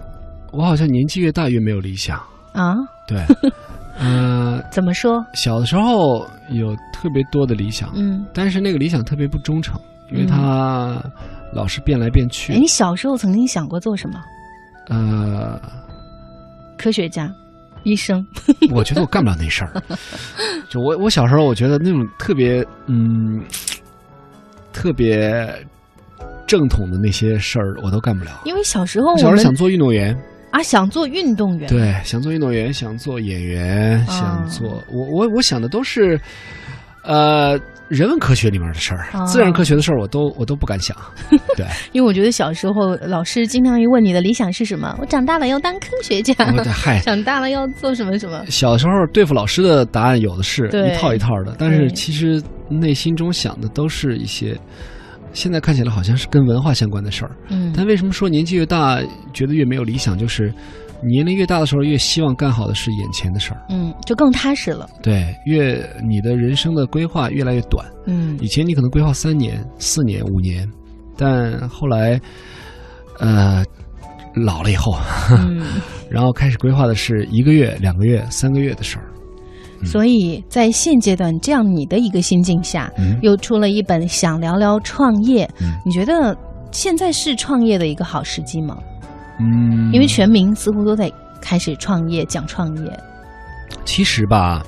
[0.52, 2.18] 我好像年纪越大越没有理想
[2.54, 2.76] 啊。
[3.08, 3.26] 对，
[4.00, 5.24] 嗯， 怎么说？
[5.34, 9.80] 小的时候有特别多的理想，嗯，但是那个理想特别不忠诚。
[10.14, 11.02] 因为他
[11.54, 12.52] 老是变来变去。
[12.52, 14.20] 你小时候曾经想过做什么？
[14.90, 15.58] 呃，
[16.78, 17.34] 科学家、
[17.84, 18.26] 医生。
[18.72, 19.84] 我觉得我干不了那事儿。
[20.70, 23.42] 就我，我小时候我觉得那种特别嗯，
[24.72, 25.54] 特别
[26.48, 28.42] 正统的那些事儿，我都干不了。
[28.46, 30.18] 因为小时候，小时候想做运动员
[30.52, 31.68] 啊，想做运动员。
[31.70, 36.20] 对，想做运动员，想做演员，想做我我我想的都是，
[37.04, 37.60] 呃。
[37.92, 40.96] 人文科学里面的事儿，哦自然科学的事儿我都我都不敢想。
[41.58, 46.34] 对，因为我觉得小时候老师经常会问你的理想是什么，我长大了要当科学家，
[47.04, 48.46] 长大了要做什么什么。
[48.48, 54.58] 小时候对付老师的答案有的是一套一套的，但是其实内心中想的都是一些，
[55.34, 57.32] 现在看起来好像是跟文化相关的事儿。
[57.50, 59.02] 嗯但为什么说年纪越大
[59.34, 60.18] 觉得越没有理想？
[60.18, 60.54] 就是
[61.04, 63.62] 年龄越大的时候，越希望干好的是眼前的事儿。
[63.70, 64.90] 嗯，就更踏实了。
[65.02, 67.86] 对，越你的人生的规划越来越短。
[68.06, 70.68] 嗯以前你可能规划三年、四年、五年，
[71.18, 72.20] 但后来，
[73.20, 73.64] 呃，
[74.36, 74.96] 老了以后，
[75.38, 75.62] 嗯，
[76.10, 79.06] 然后开始规划的是一个月、两个月、三个月的事儿。
[79.06, 79.08] 嗯
[79.84, 86.38] 所以在现阶段这样你的一个心境下，嗯又出了一本《想聊聊创业》，嗯你觉得
[86.72, 88.78] 现在是创业的一个好时机吗？
[89.42, 93.00] 嗯，因为全民似乎都在开始创业，讲创业。
[93.84, 94.64] 其实吧，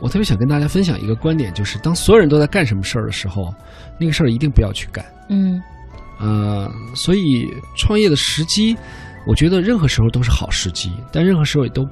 [0.00, 3.52] 我特别想跟大家分享一个观点，就是当所有人都在干什么事儿的时候，
[3.98, 5.04] 那个事儿一定不要去干。
[5.28, 5.60] 嗯
[6.20, 8.76] 呃，所以创业的时机，
[9.26, 11.84] 我觉得任何时候都是好时机，但任何时候也都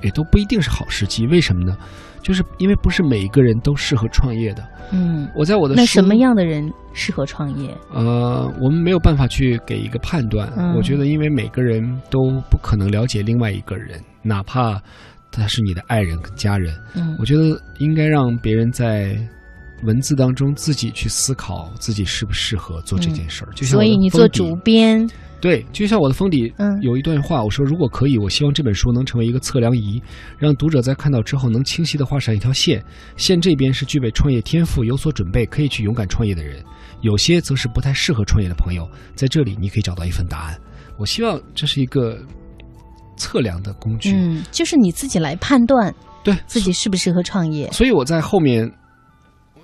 [0.00, 1.26] 也都不一定是好时机。
[1.26, 1.76] 为什么呢？
[2.22, 4.64] 就是因为不是每一个人都适合创业的。
[4.92, 6.14] 嗯，我在我的那什么？
[6.16, 7.76] 样的人适合创业？
[7.92, 10.50] 呃，我们没有办法去给一个判断。
[10.56, 14.80] 嗯我觉得，因为每个人都不可能了解另外一个人，哪怕
[15.30, 16.74] 他是你的爱人跟家人。
[16.94, 19.18] 嗯我觉得应该让别人在
[19.82, 23.52] 文字当中自己去思考自己适不适合做这件事儿。
[23.54, 25.06] 就像嗯所以你做主编，
[25.40, 30.00] 对，就像我的封底嗯有一段话，我说如果可以，我希望这本书能成为一个测量仪，
[30.38, 32.82] 让读者在看到之后能清晰的画上一条线。
[33.16, 36.64] 线这边是具备创业天赋、有所准备、可以去勇敢创业的人，
[37.04, 38.88] 有些则是不太适合创业的朋友。
[39.14, 40.58] 在这里，你可以找到一份答案。
[40.98, 42.18] 我希望这是一个
[43.16, 44.12] 测量的工具。
[44.12, 47.70] 嗯，就是你自己来判断对自己适不适合创业。
[47.72, 48.68] 所以我在后面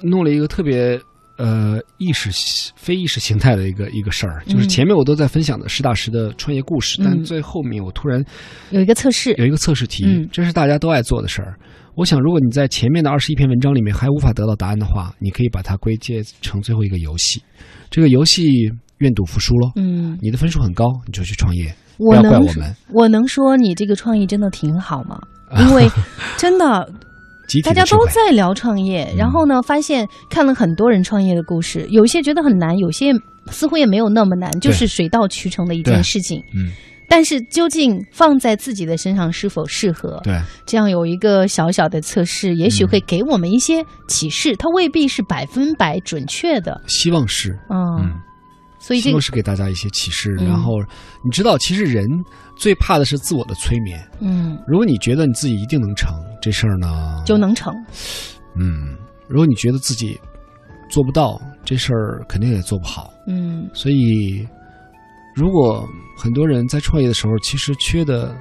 [0.03, 1.01] 弄了一个特别
[1.39, 2.31] 呃意识
[2.77, 8.23] 非意识形态的一个一个事儿，就是嗯前面我都在分享的实打实的创业故事，嗯但最后面我突然
[8.71, 11.57] 有一个测试，有一个测试题，嗯这是大家都爱做的事儿。
[12.01, 17.43] 我想，如果你在前面的二十一篇文章里面还无法得到答案的话，你可以把它归结成最后一个游戏。
[17.91, 18.43] 这个游戏
[19.01, 19.71] 愿赌服输喽。
[19.77, 22.75] 嗯，你的分数很高，你就去创业，不我要怪能我们。
[22.91, 25.21] 我能说你这个创意真的挺好吗？
[25.61, 25.87] 因为
[26.39, 26.91] 真的
[27.63, 33.13] 大家都在聊创业，嗯然后呢，发现看了很多人创业的故事，有些觉得很难，有些
[33.51, 36.43] 似乎也没有那么难，就是水到渠成的一件事情。
[36.55, 36.71] 嗯，
[37.11, 40.21] 但是究竟放在自己的身上是否适合？
[40.23, 46.81] 对，这样有一个小小的测试，也许会给我们一些启示，它未必是百分百准确的。
[46.87, 48.21] 希望是，嗯，嗯，
[48.79, 50.37] 所以这个望是给大家一些启示。
[50.39, 50.75] 嗯然后
[51.25, 52.07] 你知道，其实人
[52.57, 54.01] 最怕的是自我的催眠。
[54.21, 57.75] 嗯如果你觉得你自己一定能成这事儿呢，就能成。
[58.57, 58.97] 嗯；
[59.29, 60.17] 如果你觉得自己
[60.89, 63.13] 做不到这事儿，肯定也做不好。
[63.27, 64.47] 嗯所以，
[65.35, 68.37] 如果很多人在创业的时候，其实缺的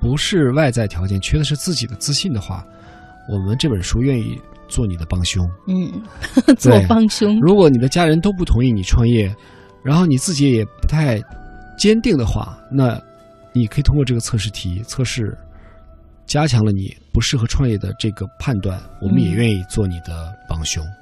[0.00, 2.64] 不是外在条件，缺的是自己的自信的话，
[3.28, 5.48] 我们这本书愿意做你的帮凶。
[5.66, 6.02] 嗯，
[6.56, 7.38] 做帮凶。
[7.40, 9.34] 如果你的家人都不同意你创业，
[9.84, 11.20] 然后你自己也不太
[11.76, 13.00] 坚定的话，那
[13.52, 15.36] 你可以通过这个测试题测试，
[16.24, 18.80] 加强了你不适合创业的这个判断。
[19.00, 20.82] 我们也嗯愿意做你的帮凶。
[20.84, 21.01] 嗯，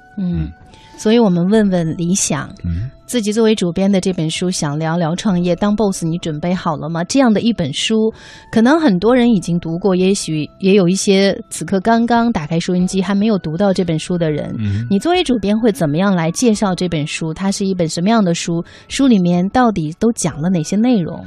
[0.97, 7.03] 所以我们问问理想，嗯，自己作为主编的这本书，想聊聊创业当 boss，你准备好了吗？
[7.05, 8.13] 这样的一本书，
[8.51, 14.55] 可能很多人已经读过，也许也有一些此刻刚刚打开收音机还没有读到这本书的人。
[14.59, 17.33] 嗯你作为主编会怎么样来介绍这本书？
[17.33, 18.63] 它是一本什么样的书？
[18.87, 21.25] 书里面到底都讲了哪些内容？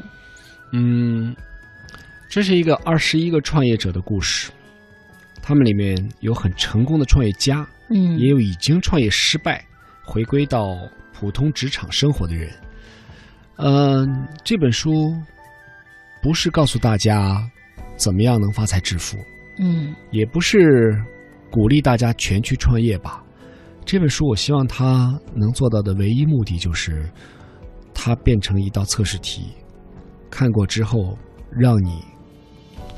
[0.73, 1.35] 嗯，
[2.29, 4.53] 这是一个二十一个创业者的故事，
[5.43, 9.65] 他们里面有很成功的创业家，嗯也有已经创业失败、
[10.05, 10.77] 回归到
[11.13, 12.53] 普通职场生活的人。
[13.57, 15.15] 嗯、这本书
[16.21, 17.41] 不是告诉大家
[17.97, 19.17] 怎么样能发财致富，
[19.59, 21.01] 嗯也不是
[21.53, 23.23] 鼓励大家全去创业吧。
[23.85, 27.09] 这本书我希望它能做到的唯一目的就是，
[27.95, 29.53] 它变成一道测试题，
[30.31, 31.17] 看过之后
[31.51, 32.03] 让你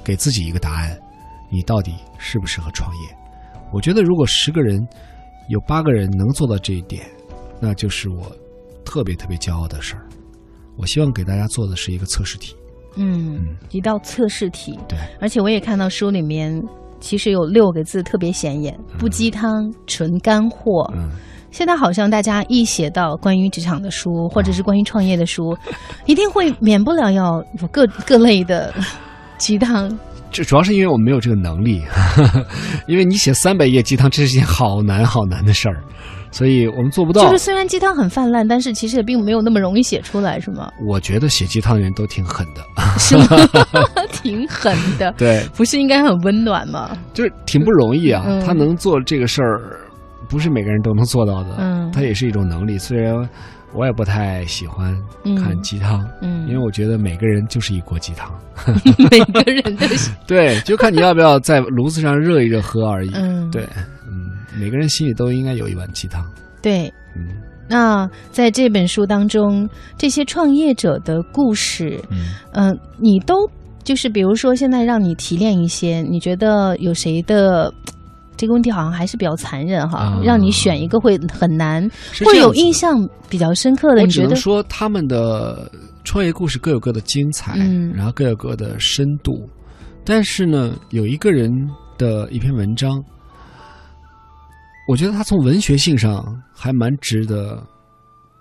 [0.02, 0.98] 给自己一个答案，
[1.50, 3.26] 你到底适不适合创业？
[3.77, 4.81] 我觉得如果十个人
[5.51, 7.03] 有八个人能做到这一点，
[7.61, 8.35] 那就是我
[8.87, 10.09] 特别特别骄傲的事儿。
[10.79, 12.57] 我希望给大家做的是一个测试题，
[12.97, 14.79] 嗯嗯，一道测试题。
[14.89, 16.59] 对，而且我也看到书里面
[17.01, 20.91] 其实有六个字特别显眼：不鸡汤，纯干货。
[20.97, 21.11] 嗯，
[21.51, 25.55] 现在好像大家一写到关于职场的书，或者是关于创业的书，
[26.07, 28.73] 一定会免不了要有各各类的
[29.37, 29.87] 鸡汤。
[30.31, 31.83] 这主要是因为我没有这个能力，
[32.87, 35.81] 因为你写三百页鸡汤，这是件好难好难的事儿，
[36.31, 37.23] 所以我们做不到。
[37.25, 40.71] 就是虽然鸡汤很泛滥，但是其实也并没有那么容易写出来，是吗？
[40.87, 42.62] 我觉得写鸡汤的人都挺狠的，
[42.99, 43.27] 是吗？
[44.12, 46.97] 挺狠的， 对，不是应该很温暖吗？
[47.15, 49.79] 就是挺不容易啊，嗯他能做这个事儿，
[50.29, 52.77] 不是每个人都能做到的，嗯他也是一种能力。
[52.77, 53.15] 虽然
[53.77, 54.97] 我也不太喜欢
[55.37, 58.33] 看鸡汤，嗯，因为我觉得每个人就是一锅鸡汤，
[59.11, 63.11] 每个人都是， 对，就看你要不要在炉子上热一热喝而已。
[63.15, 63.69] 嗯，对，
[64.07, 66.25] 嗯，每个人心里都应该有一碗鸡汤。
[66.62, 66.93] 对。
[67.15, 73.35] 嗯那在这本书当中，这些创业者的故事，嗯，嗯、你都
[73.83, 77.75] 就是比如说，现在让你提炼一些，你觉得有谁的？
[78.37, 81.88] 这个问题好像还是比较残忍哈，啊让你选一个会很难，
[82.25, 84.03] 会有印象比较深刻的。
[84.03, 84.37] 我只能你觉得？
[84.37, 85.70] 说他们的
[86.05, 89.49] 创业故事各有各的精彩，嗯然后各有各的深度。
[90.05, 91.51] 但是呢，有一个人
[91.99, 93.03] 的一篇文章，
[94.88, 97.61] 我觉得他从文学性上还蛮值得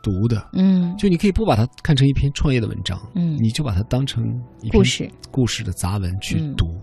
[0.04, 0.48] 读的。
[0.54, 4.24] 嗯就你可以不把它看成一篇创业的文章，嗯你就把它当成
[4.62, 6.68] 一篇故事故事的杂文去嗯读。
[6.68, 6.82] 呃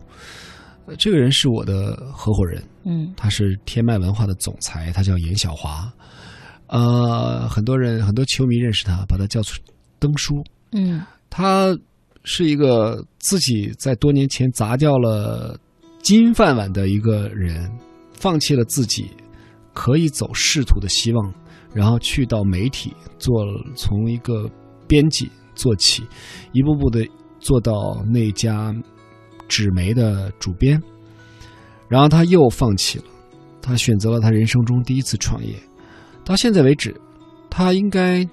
[0.98, 5.92] 这个人是我的合伙人，嗯他是天脉文化的总裁，他叫严小华。
[6.66, 9.54] 呃，很多人很多球迷认识他，把他叫做
[9.98, 10.42] 登叔。
[10.72, 11.76] 嗯他
[12.24, 15.58] 是一个自己在多年前砸掉了
[16.02, 17.70] 金饭碗的一个人，
[18.12, 19.10] 放弃了自己
[19.74, 21.34] 可以走仕途的希望，
[21.74, 24.48] 然后去到媒体做从一个
[24.86, 26.02] 编辑做起，
[26.52, 27.06] 一步步的
[27.38, 28.74] 做到那家
[29.52, 30.82] 纸媒的主编，
[31.86, 33.04] 然后他又放弃了，
[33.60, 35.54] 他选择了他人生中第一次创业，
[36.24, 36.98] 到现在为止，
[37.50, 38.26] 他应该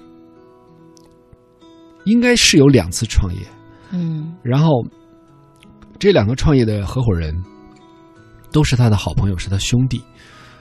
[2.06, 3.42] 应该是有两次创业，
[3.92, 4.72] 嗯然后
[6.00, 7.36] 这两个创业的合伙人
[8.50, 10.02] 都是他的好朋友，是他兄弟。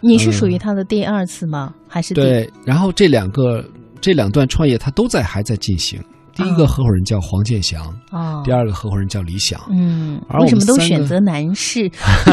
[0.00, 1.72] 你是属于他的第二次吗？
[1.86, 3.64] 还是对，然后这两个
[4.00, 6.02] 这两段创业他都在还在进行。
[6.38, 9.60] 第一个合伙人叫黄建祥，哦，第二个合伙人叫李想。
[9.70, 11.90] 嗯，而为什么都选择男士，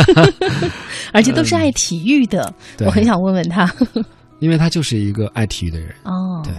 [1.12, 2.54] 而且都是爱体育的？
[2.78, 3.70] 对我很想问问他。
[4.40, 5.90] 因为他就是一个爱体育的人。
[6.04, 6.54] 哦，对，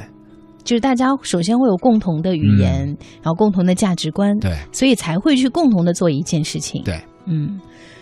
[0.64, 2.86] 就是大家首先会有共同的语言，
[3.22, 6.82] 然后共同的价值观，嗯对所以才会去共同的做一件事情。
[6.84, 7.60] 对，嗯，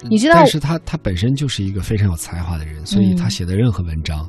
[0.08, 4.26] 你知道但是他他本身就是一个非常有才华的人，所以嗯他写的任何文章，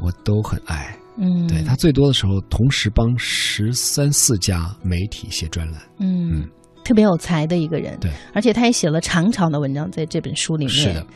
[0.00, 0.96] 我都很爱。
[1.16, 5.80] 嗯，对他最多的时候，同时帮十三四家媒体写专栏。
[5.98, 6.48] 嗯嗯。
[6.84, 10.74] 特别有才的一个人，对，而且他也写了长长的文章在这本书里面。
[10.74, 11.06] 是的，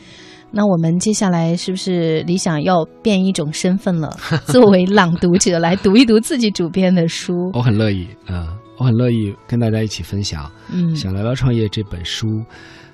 [0.49, 4.09] 那我们接下来是不是理想要变一种身份了？
[4.47, 7.33] 作为朗读者来读一读自己主编的书。
[7.53, 10.51] 我很乐意啊、我很乐意跟大家一起分享。
[10.73, 12.43] 嗯想聊聊创业这本书，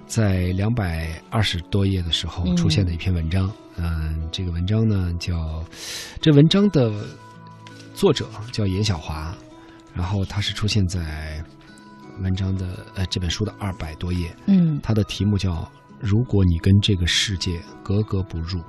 [0.06, 3.52] 在两百二十多页的时候嗯出现的一篇文章。
[3.78, 5.64] 嗯、这个文章呢叫，
[6.22, 6.92] 这文章的
[7.94, 9.36] 作者叫严小华，
[9.94, 11.44] 然后他是出现在
[12.22, 15.52] 文章的呃这本书的二百多页，嗯他的题目叫
[16.00, 18.60] 《如果你跟这个世界格格不入》。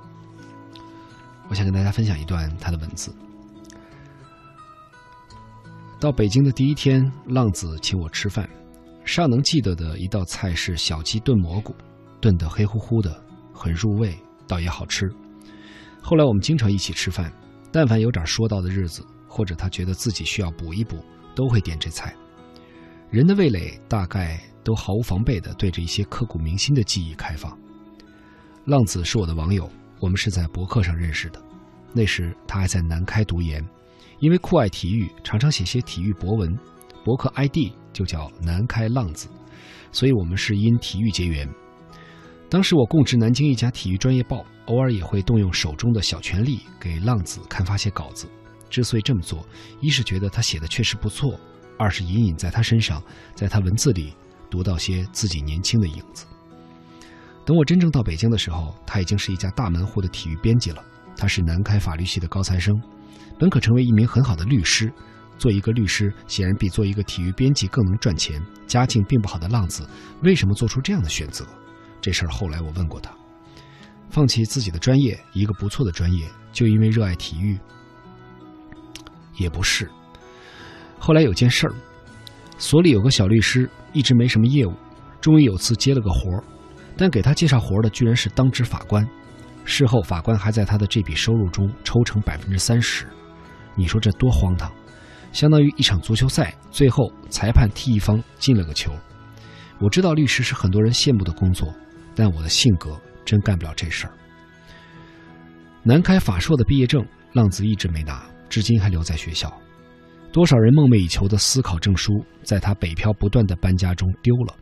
[1.49, 3.15] 我想跟大家分享一段他的文字。
[6.01, 8.51] 到北京的第一天，浪子请我吃饭，
[9.07, 11.73] 尚能记得的一道菜是小鸡炖蘑菇，
[12.21, 13.23] 炖得黑乎乎的，
[13.55, 15.09] 很入味，倒也好吃。
[16.03, 17.33] 后来我们经常一起吃饭，
[17.71, 20.99] 但凡有点说到的日子，或者他觉得自己需要补一补，
[21.37, 22.13] 都会点这菜。
[23.09, 27.57] 人的味蕾大概都毫无防备地对着一些刻骨铭心的记忆开放。
[28.65, 31.41] 浪子是我的网友，我们是在博客上认识的。
[31.93, 33.65] 那时他还在南开读研，
[34.19, 36.59] 因为酷爱体育，常常写些体育博文，
[37.07, 39.29] 博客 ID 就叫南开浪子，
[39.93, 41.49] 所以我们是因体育结缘。
[42.51, 48.27] 当时我供职南京一家体育专业报，偶尔也会动用手中的小权力给浪子刊发些稿子。
[48.69, 49.47] 之所以这么做，
[49.81, 51.39] 一是觉得他写的确实不错，
[51.79, 53.01] 二是隐隐在他身上，
[53.37, 54.13] 在他文字里
[54.51, 56.27] 读到些自己年轻的影子。
[57.45, 60.83] 等我真正到北京的时候，他已经是一家大门户的体育编辑了。
[61.17, 62.75] 他是南开法律系的高材生，
[63.39, 64.93] 本可成为一名很好的律师。
[65.39, 68.41] 做一个律师显然比做一个体育编辑更能赚钱。
[68.67, 69.89] 家境并不好的浪子，
[70.23, 71.47] 为什么做出这样的选择？
[72.01, 73.11] 这事儿后来我问过他。
[74.11, 77.59] 放弃自己的专业，一个不错的专业，就因为热爱体育？
[79.37, 79.91] 也不是。
[80.99, 81.75] 后来有件事儿，
[82.57, 84.73] 所里有个小律师，一直没什么业务，
[85.21, 86.45] 终于有次接了个活儿，
[86.97, 89.07] 但给他介绍活儿的居然是当值法官。
[89.65, 93.07] 事后法官还在他的这笔收入中抽成百分之三十，
[93.75, 94.73] 你说这多荒唐！
[95.37, 98.91] 相当于一场足球赛，最后裁判替一方进了个球。
[99.79, 101.69] 我知道律师是很多人羡慕的工作，
[102.15, 104.15] 但我的性格真干不了这事儿。
[105.83, 109.53] 南开法硕的毕业证，浪子一直没拿，至今还留在学校。
[110.33, 114.55] 多少人梦寐以求的司考证书，在他北漂不断的搬家中丢了。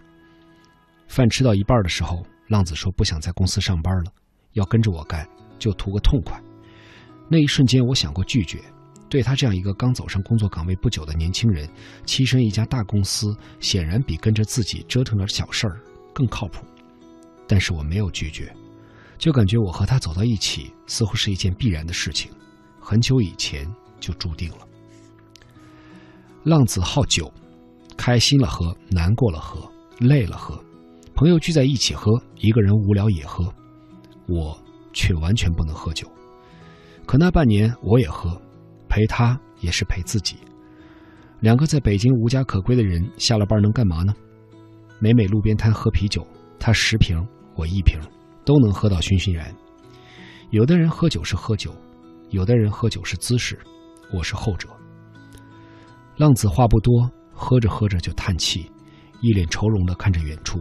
[1.06, 4.10] 饭吃到一半的时候，浪子说不想在公司上班了，
[4.54, 5.24] 要跟着我干，
[5.56, 6.36] 就图个痛快。
[7.28, 8.58] 那一瞬间，我想过拒绝。
[9.08, 11.68] 对他这样一个刚走上工作岗位不久的年轻人，
[12.04, 15.80] 栖身一家大公司，显然比跟着自己折腾点小事儿
[16.12, 16.64] 更靠谱。
[17.46, 18.52] 但是我没有拒绝，
[19.18, 22.32] 就感觉我和他走到一起，似乎是一件必然的事情，
[22.80, 24.66] 很久以前就注定了。
[26.42, 27.32] 浪子好酒，
[27.96, 30.58] 开心了喝，难过了喝，累了喝，
[31.14, 33.52] 朋友聚在一起喝，一个人无聊也喝，
[34.26, 34.58] 我
[34.92, 36.10] 却完全不能喝酒。
[37.06, 38.40] 可那半年我也喝。
[38.94, 40.36] 陪他也是陪自己。
[41.40, 44.14] 两个在北京无家可归的人，下了班能干嘛呢？
[45.00, 46.24] 每每路边摊喝啤酒，
[46.60, 47.20] 他十瓶，
[47.56, 47.98] 我一瓶，
[48.44, 49.52] 都能喝到醺醺然。
[50.50, 51.74] 有的人喝酒是喝酒，
[52.30, 53.58] 有的人喝酒是姿势，
[54.12, 54.68] 我是后者。
[56.16, 58.70] 浪子话不多，喝着喝着就叹气，
[59.20, 60.60] 一脸愁容的看着远处，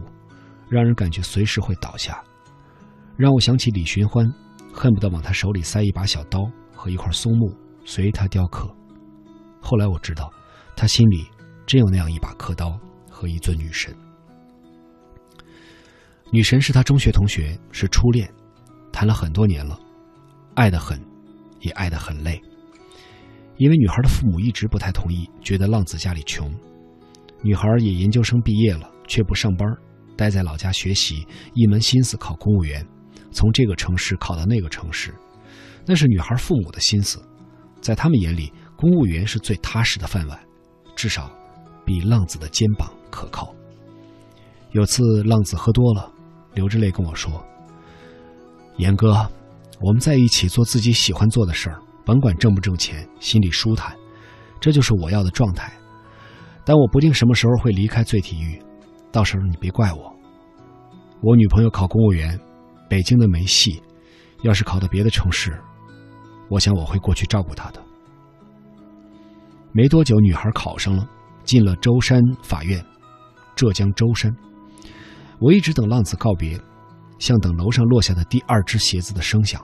[0.68, 2.20] 让人感觉随时会倒下，
[3.16, 4.26] 让我想起李寻欢，
[4.72, 7.56] 恨不得往他手里塞一把小刀和一块松木。
[7.84, 8.68] 随他雕刻。
[9.60, 10.30] 后来我知道，
[10.76, 11.26] 他心里
[11.66, 12.78] 真有那样一把刻刀
[13.08, 13.94] 和一尊女神。
[16.30, 18.28] 女神是他中学同学，是初恋，
[18.92, 19.78] 谈了很多年了，
[20.54, 21.00] 爱得很，
[21.60, 22.40] 也爱得很累。
[23.56, 26.52] 因为女孩的父母一直不太同意，觉得浪子家里穷。
[27.40, 29.68] 女孩也研究生毕业了，却不上班，
[30.16, 32.84] 待在老家学习，一门心思考公务员，
[33.30, 35.14] 从这个城市考到那个城市，
[35.86, 37.22] 那是女孩父母的心思。
[37.84, 40.40] 在他们眼里，公务员是最踏实的饭碗，
[40.96, 41.30] 至少
[41.84, 43.54] 比浪子的肩膀可靠。
[44.70, 46.10] 有次浪子喝多了，
[46.54, 47.44] 流着泪跟我说
[48.78, 49.30] ：“严哥，
[49.82, 53.94] 我们在一起做自己喜欢做的事儿，甭管挣不挣钱，心里舒坦，
[54.58, 55.70] 这就是我要的状态。
[56.64, 58.58] 但我不定什么时候会离开醉体育，
[59.12, 60.10] 到时候你别怪我。
[61.20, 62.40] 我女朋友考公务员，
[62.88, 63.82] 北京的没戏，
[64.42, 65.54] 要是考到别的城市。”
[66.48, 67.82] 我想我会过去照顾她的。
[69.72, 71.08] 没多久，女孩考上了，
[71.44, 72.84] 进了舟山法院，
[73.56, 74.34] 浙江舟山。
[75.40, 76.58] 我一直等浪子告别，
[77.18, 79.60] 像等楼上落下的第二只鞋子的声响。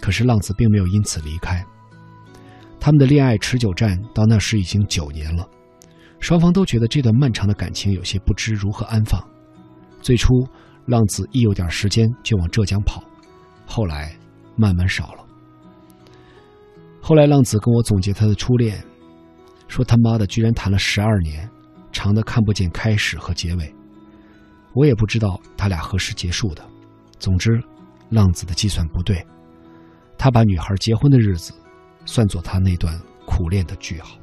[0.00, 1.64] 可是浪子并没有因此离开。
[2.80, 5.48] 他们的恋爱持久战到那时已经九年了，
[6.18, 9.22] 双方都觉得这段漫长的感情有些不知如何安放。
[10.02, 10.28] 最初，
[10.86, 13.02] 浪子一有点时间就往浙江跑，
[13.64, 14.14] 后来
[14.56, 15.23] 慢慢少了。
[17.06, 18.82] 后来，浪子跟我总结他的初恋，
[19.68, 21.46] 说他妈的居然谈了十二年，
[21.92, 23.74] 长的看不见开始和结尾。
[24.72, 26.64] 我也不知道他俩何时结束的。
[27.18, 27.62] 总之，
[28.08, 29.22] 浪子的计算不对，
[30.16, 31.52] 他把女孩结婚的日子
[32.06, 34.16] 算作他那段苦恋的句号。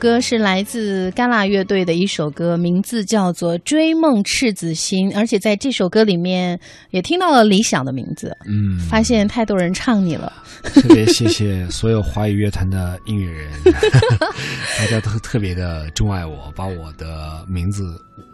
[0.00, 6.58] 歌是来自戛纳乐队的一首歌，名字叫做《追梦赤子心》，而且在这首歌里面
[6.90, 8.34] 也听到了理想的名字。
[8.46, 10.32] 嗯，发现太多人唱你了，
[10.64, 13.50] 特别谢谢所有华语乐坛的音乐人，
[14.78, 17.82] 大家都特别的钟爱我，把我的名字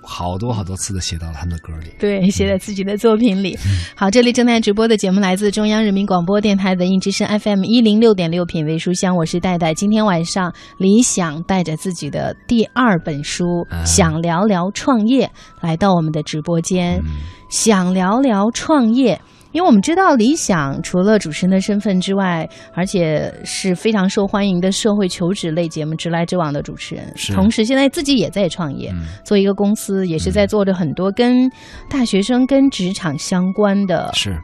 [0.07, 1.91] 好多好多次的写到了他们的歌里。
[1.99, 3.59] 对，写在自己的作品里。
[3.97, 9.75] 好，这里正在直播的节目来自中央人民广播电台文艺之声 FM 一零六点六品味书香，我是戴戴。
[9.75, 15.27] 今天晚上，李想带着自己的第二本书啊《想聊聊创业》
[15.61, 19.21] 来到我们的直播间，嗯想聊聊创业。
[19.57, 28.91] 因为我们知道，理想除了主持人的身份之外，而且是非常受欢迎的社会求职类节目《直来直往》的主持人，是同时现在自己也在创业。
[28.93, 31.51] 嗯做一个公司，也是在做着很多跟
[31.89, 34.11] 大学生、跟职场相关的。
[34.13, 34.37] 是，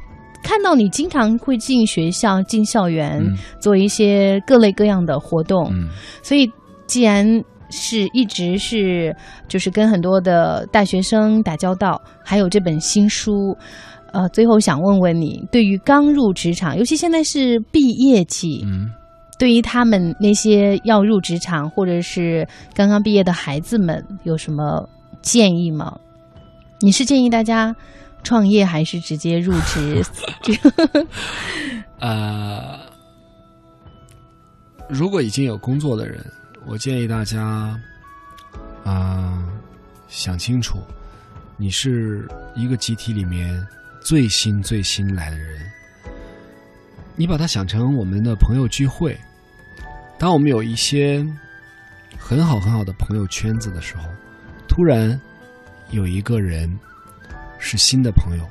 [0.42, 5.68] 看到你经常会进学校、进校园，嗯做一些各类各样的活动。
[5.74, 5.90] 嗯
[6.22, 6.50] 所以，
[6.86, 7.26] 既然
[7.68, 9.14] 是一直是
[9.46, 13.54] 就是跟很多的大学生打交道，还有这本新书。
[14.12, 18.92] 呃，最后想问问你，对于刚入职场，尤其现在是毕业季，嗯
[19.38, 24.88] 对于他们那些要入职场或者是刚刚毕业的孩子们，有什么
[25.20, 25.98] 建议吗？
[26.80, 27.74] 你是建议大家
[28.22, 30.00] 创业，还是直接入职？
[30.42, 31.06] 这 个
[31.98, 32.78] 呃，
[34.88, 36.24] 如果已经有工作的人，
[36.66, 37.76] 我建议大家，
[38.84, 39.42] 啊、
[40.06, 40.78] 想清楚，
[41.56, 43.60] 你是一个集体里面
[44.05, 45.70] 最新最新来的人，
[47.16, 49.16] 你把它想成我们的朋友聚会。
[50.18, 51.24] 当我们有一些
[52.18, 54.05] 很好很好的朋友圈子的时候，
[54.68, 55.18] 突然
[55.90, 56.70] 有一个人
[57.59, 58.48] 是新的朋友，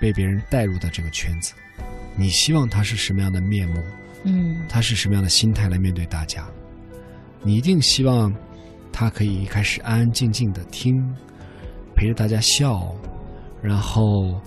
[0.00, 1.52] 被别人带入到这个圈子。
[2.14, 3.82] 你希望他是什么样的面目？
[4.24, 6.46] 嗯他是什么样的心态来面对大家？
[7.42, 8.34] 你一定希望
[8.92, 11.02] 他可以一开始安安静静的听，
[11.94, 12.94] 陪着大家笑，
[13.62, 14.40] 然后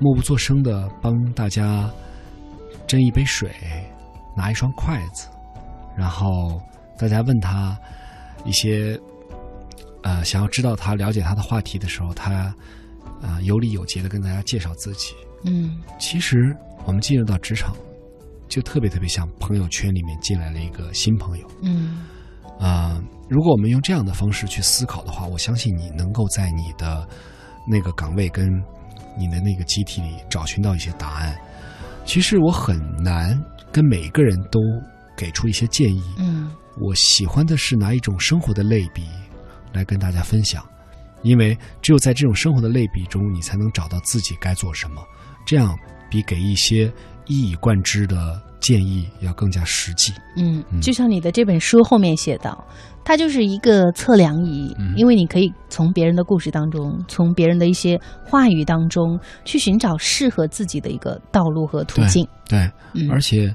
[0.00, 1.90] 默不作声的帮大家
[2.86, 3.50] 斟一杯水，
[4.36, 5.28] 拿一双筷子，
[5.96, 6.60] 然后
[6.98, 7.76] 大家问他
[8.44, 8.98] 一些
[10.02, 12.54] 呃想要知道他、了解他的话题的时候，他啊、
[13.22, 15.14] 呃有礼有节的跟大家介绍自己。
[15.44, 17.76] 嗯其实我们进入到职场，
[18.48, 22.06] 就特别特别像朋友圈里面进来了一个新朋友嗯
[22.58, 27.08] 啊、如果我们用这样的方式去思考的话，我相信你能够在你的
[27.68, 28.48] 那个岗位跟
[29.18, 31.36] 你的那个集体里找寻到一些答案。
[32.04, 33.38] 其实我很难
[33.72, 34.60] 跟每个人都
[35.16, 36.50] 给出一些建议，嗯。
[36.80, 39.02] 我喜欢的是拿一种生活的类比
[39.72, 40.64] 来跟大家分享，
[41.22, 45.02] 因为只有在这种生活的类比中，你才能找到自己该做什么，
[45.44, 45.76] 这样
[46.08, 46.92] 比给一些
[47.26, 50.12] 一以贯之的建议要更加实际。
[50.36, 52.62] 嗯，嗯就像你的这本书后面写到，
[53.02, 62.28] 它就是一个测量仪，嗯因为你可以从别人的故事当中，从别人的一些话语当中，去寻找适合自己的一个道路和途径。
[62.46, 63.54] 对，嗯而且，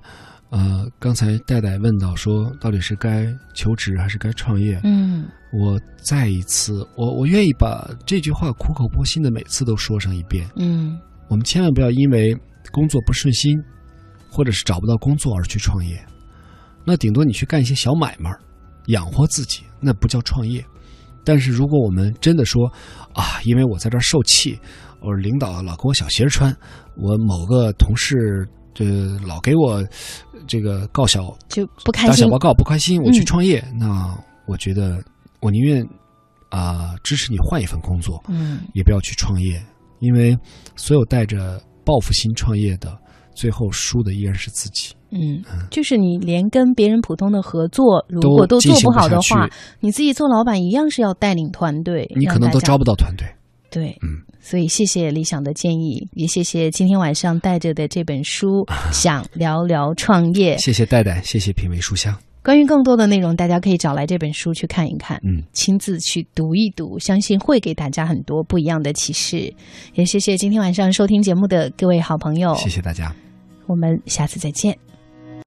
[0.49, 4.81] 呃，刚才戴戴问到说，到底是该求职还是该创业？
[4.83, 10.49] 嗯我再一次，我我愿意把这句话苦口婆心的每次都说上一遍。
[10.55, 10.97] 嗯
[11.29, 12.35] 我们千万不要因为
[12.71, 13.55] 工作不顺心，
[14.33, 16.03] 或者是找不到工作而去创业。
[16.83, 18.39] 那顶多你去干一些小买卖儿，
[18.87, 20.65] 养活自己，那不叫创业。
[21.23, 22.65] 但是如果我们真的说
[23.13, 24.59] 啊，因为我在这儿受气，
[25.01, 26.51] 我领导老给我小鞋穿，
[26.97, 28.85] 我某个同事这
[29.25, 29.81] 老给我
[30.47, 32.39] 这个告小就不开心打小报。
[32.39, 34.17] 告不开心，我去嗯创业，那
[34.47, 35.01] 我觉得
[35.41, 35.87] 我宁愿
[36.49, 39.63] 啊、支持你换一份工作，嗯也不要去创业，
[39.99, 40.37] 因为
[40.75, 42.99] 所有带着报复心创业的，
[43.33, 44.93] 最后输的依然是自己。
[45.11, 49.47] 嗯，就是你连跟别人普通的合作，如果都做不好的话，
[49.79, 53.27] 你自己做老板一样是要带领团队，你可能都招不到团队。
[53.69, 58.61] 对，嗯，所以谢谢理想的建议，也谢谢今天晚上带着的这本书
[58.91, 60.55] 《想聊聊创业》。
[60.59, 62.15] 谢谢戴戴，谢谢品味书香。
[62.43, 69.53] 关于更多的内容，大家可以找来这本书去看一看，嗯，亲自去读一读，相信会给大家很多不一样的启示。
[69.93, 73.15] 也谢谢今天晚上收听节目的各位好朋友，谢谢大家。
[73.65, 74.77] 我们下次再见。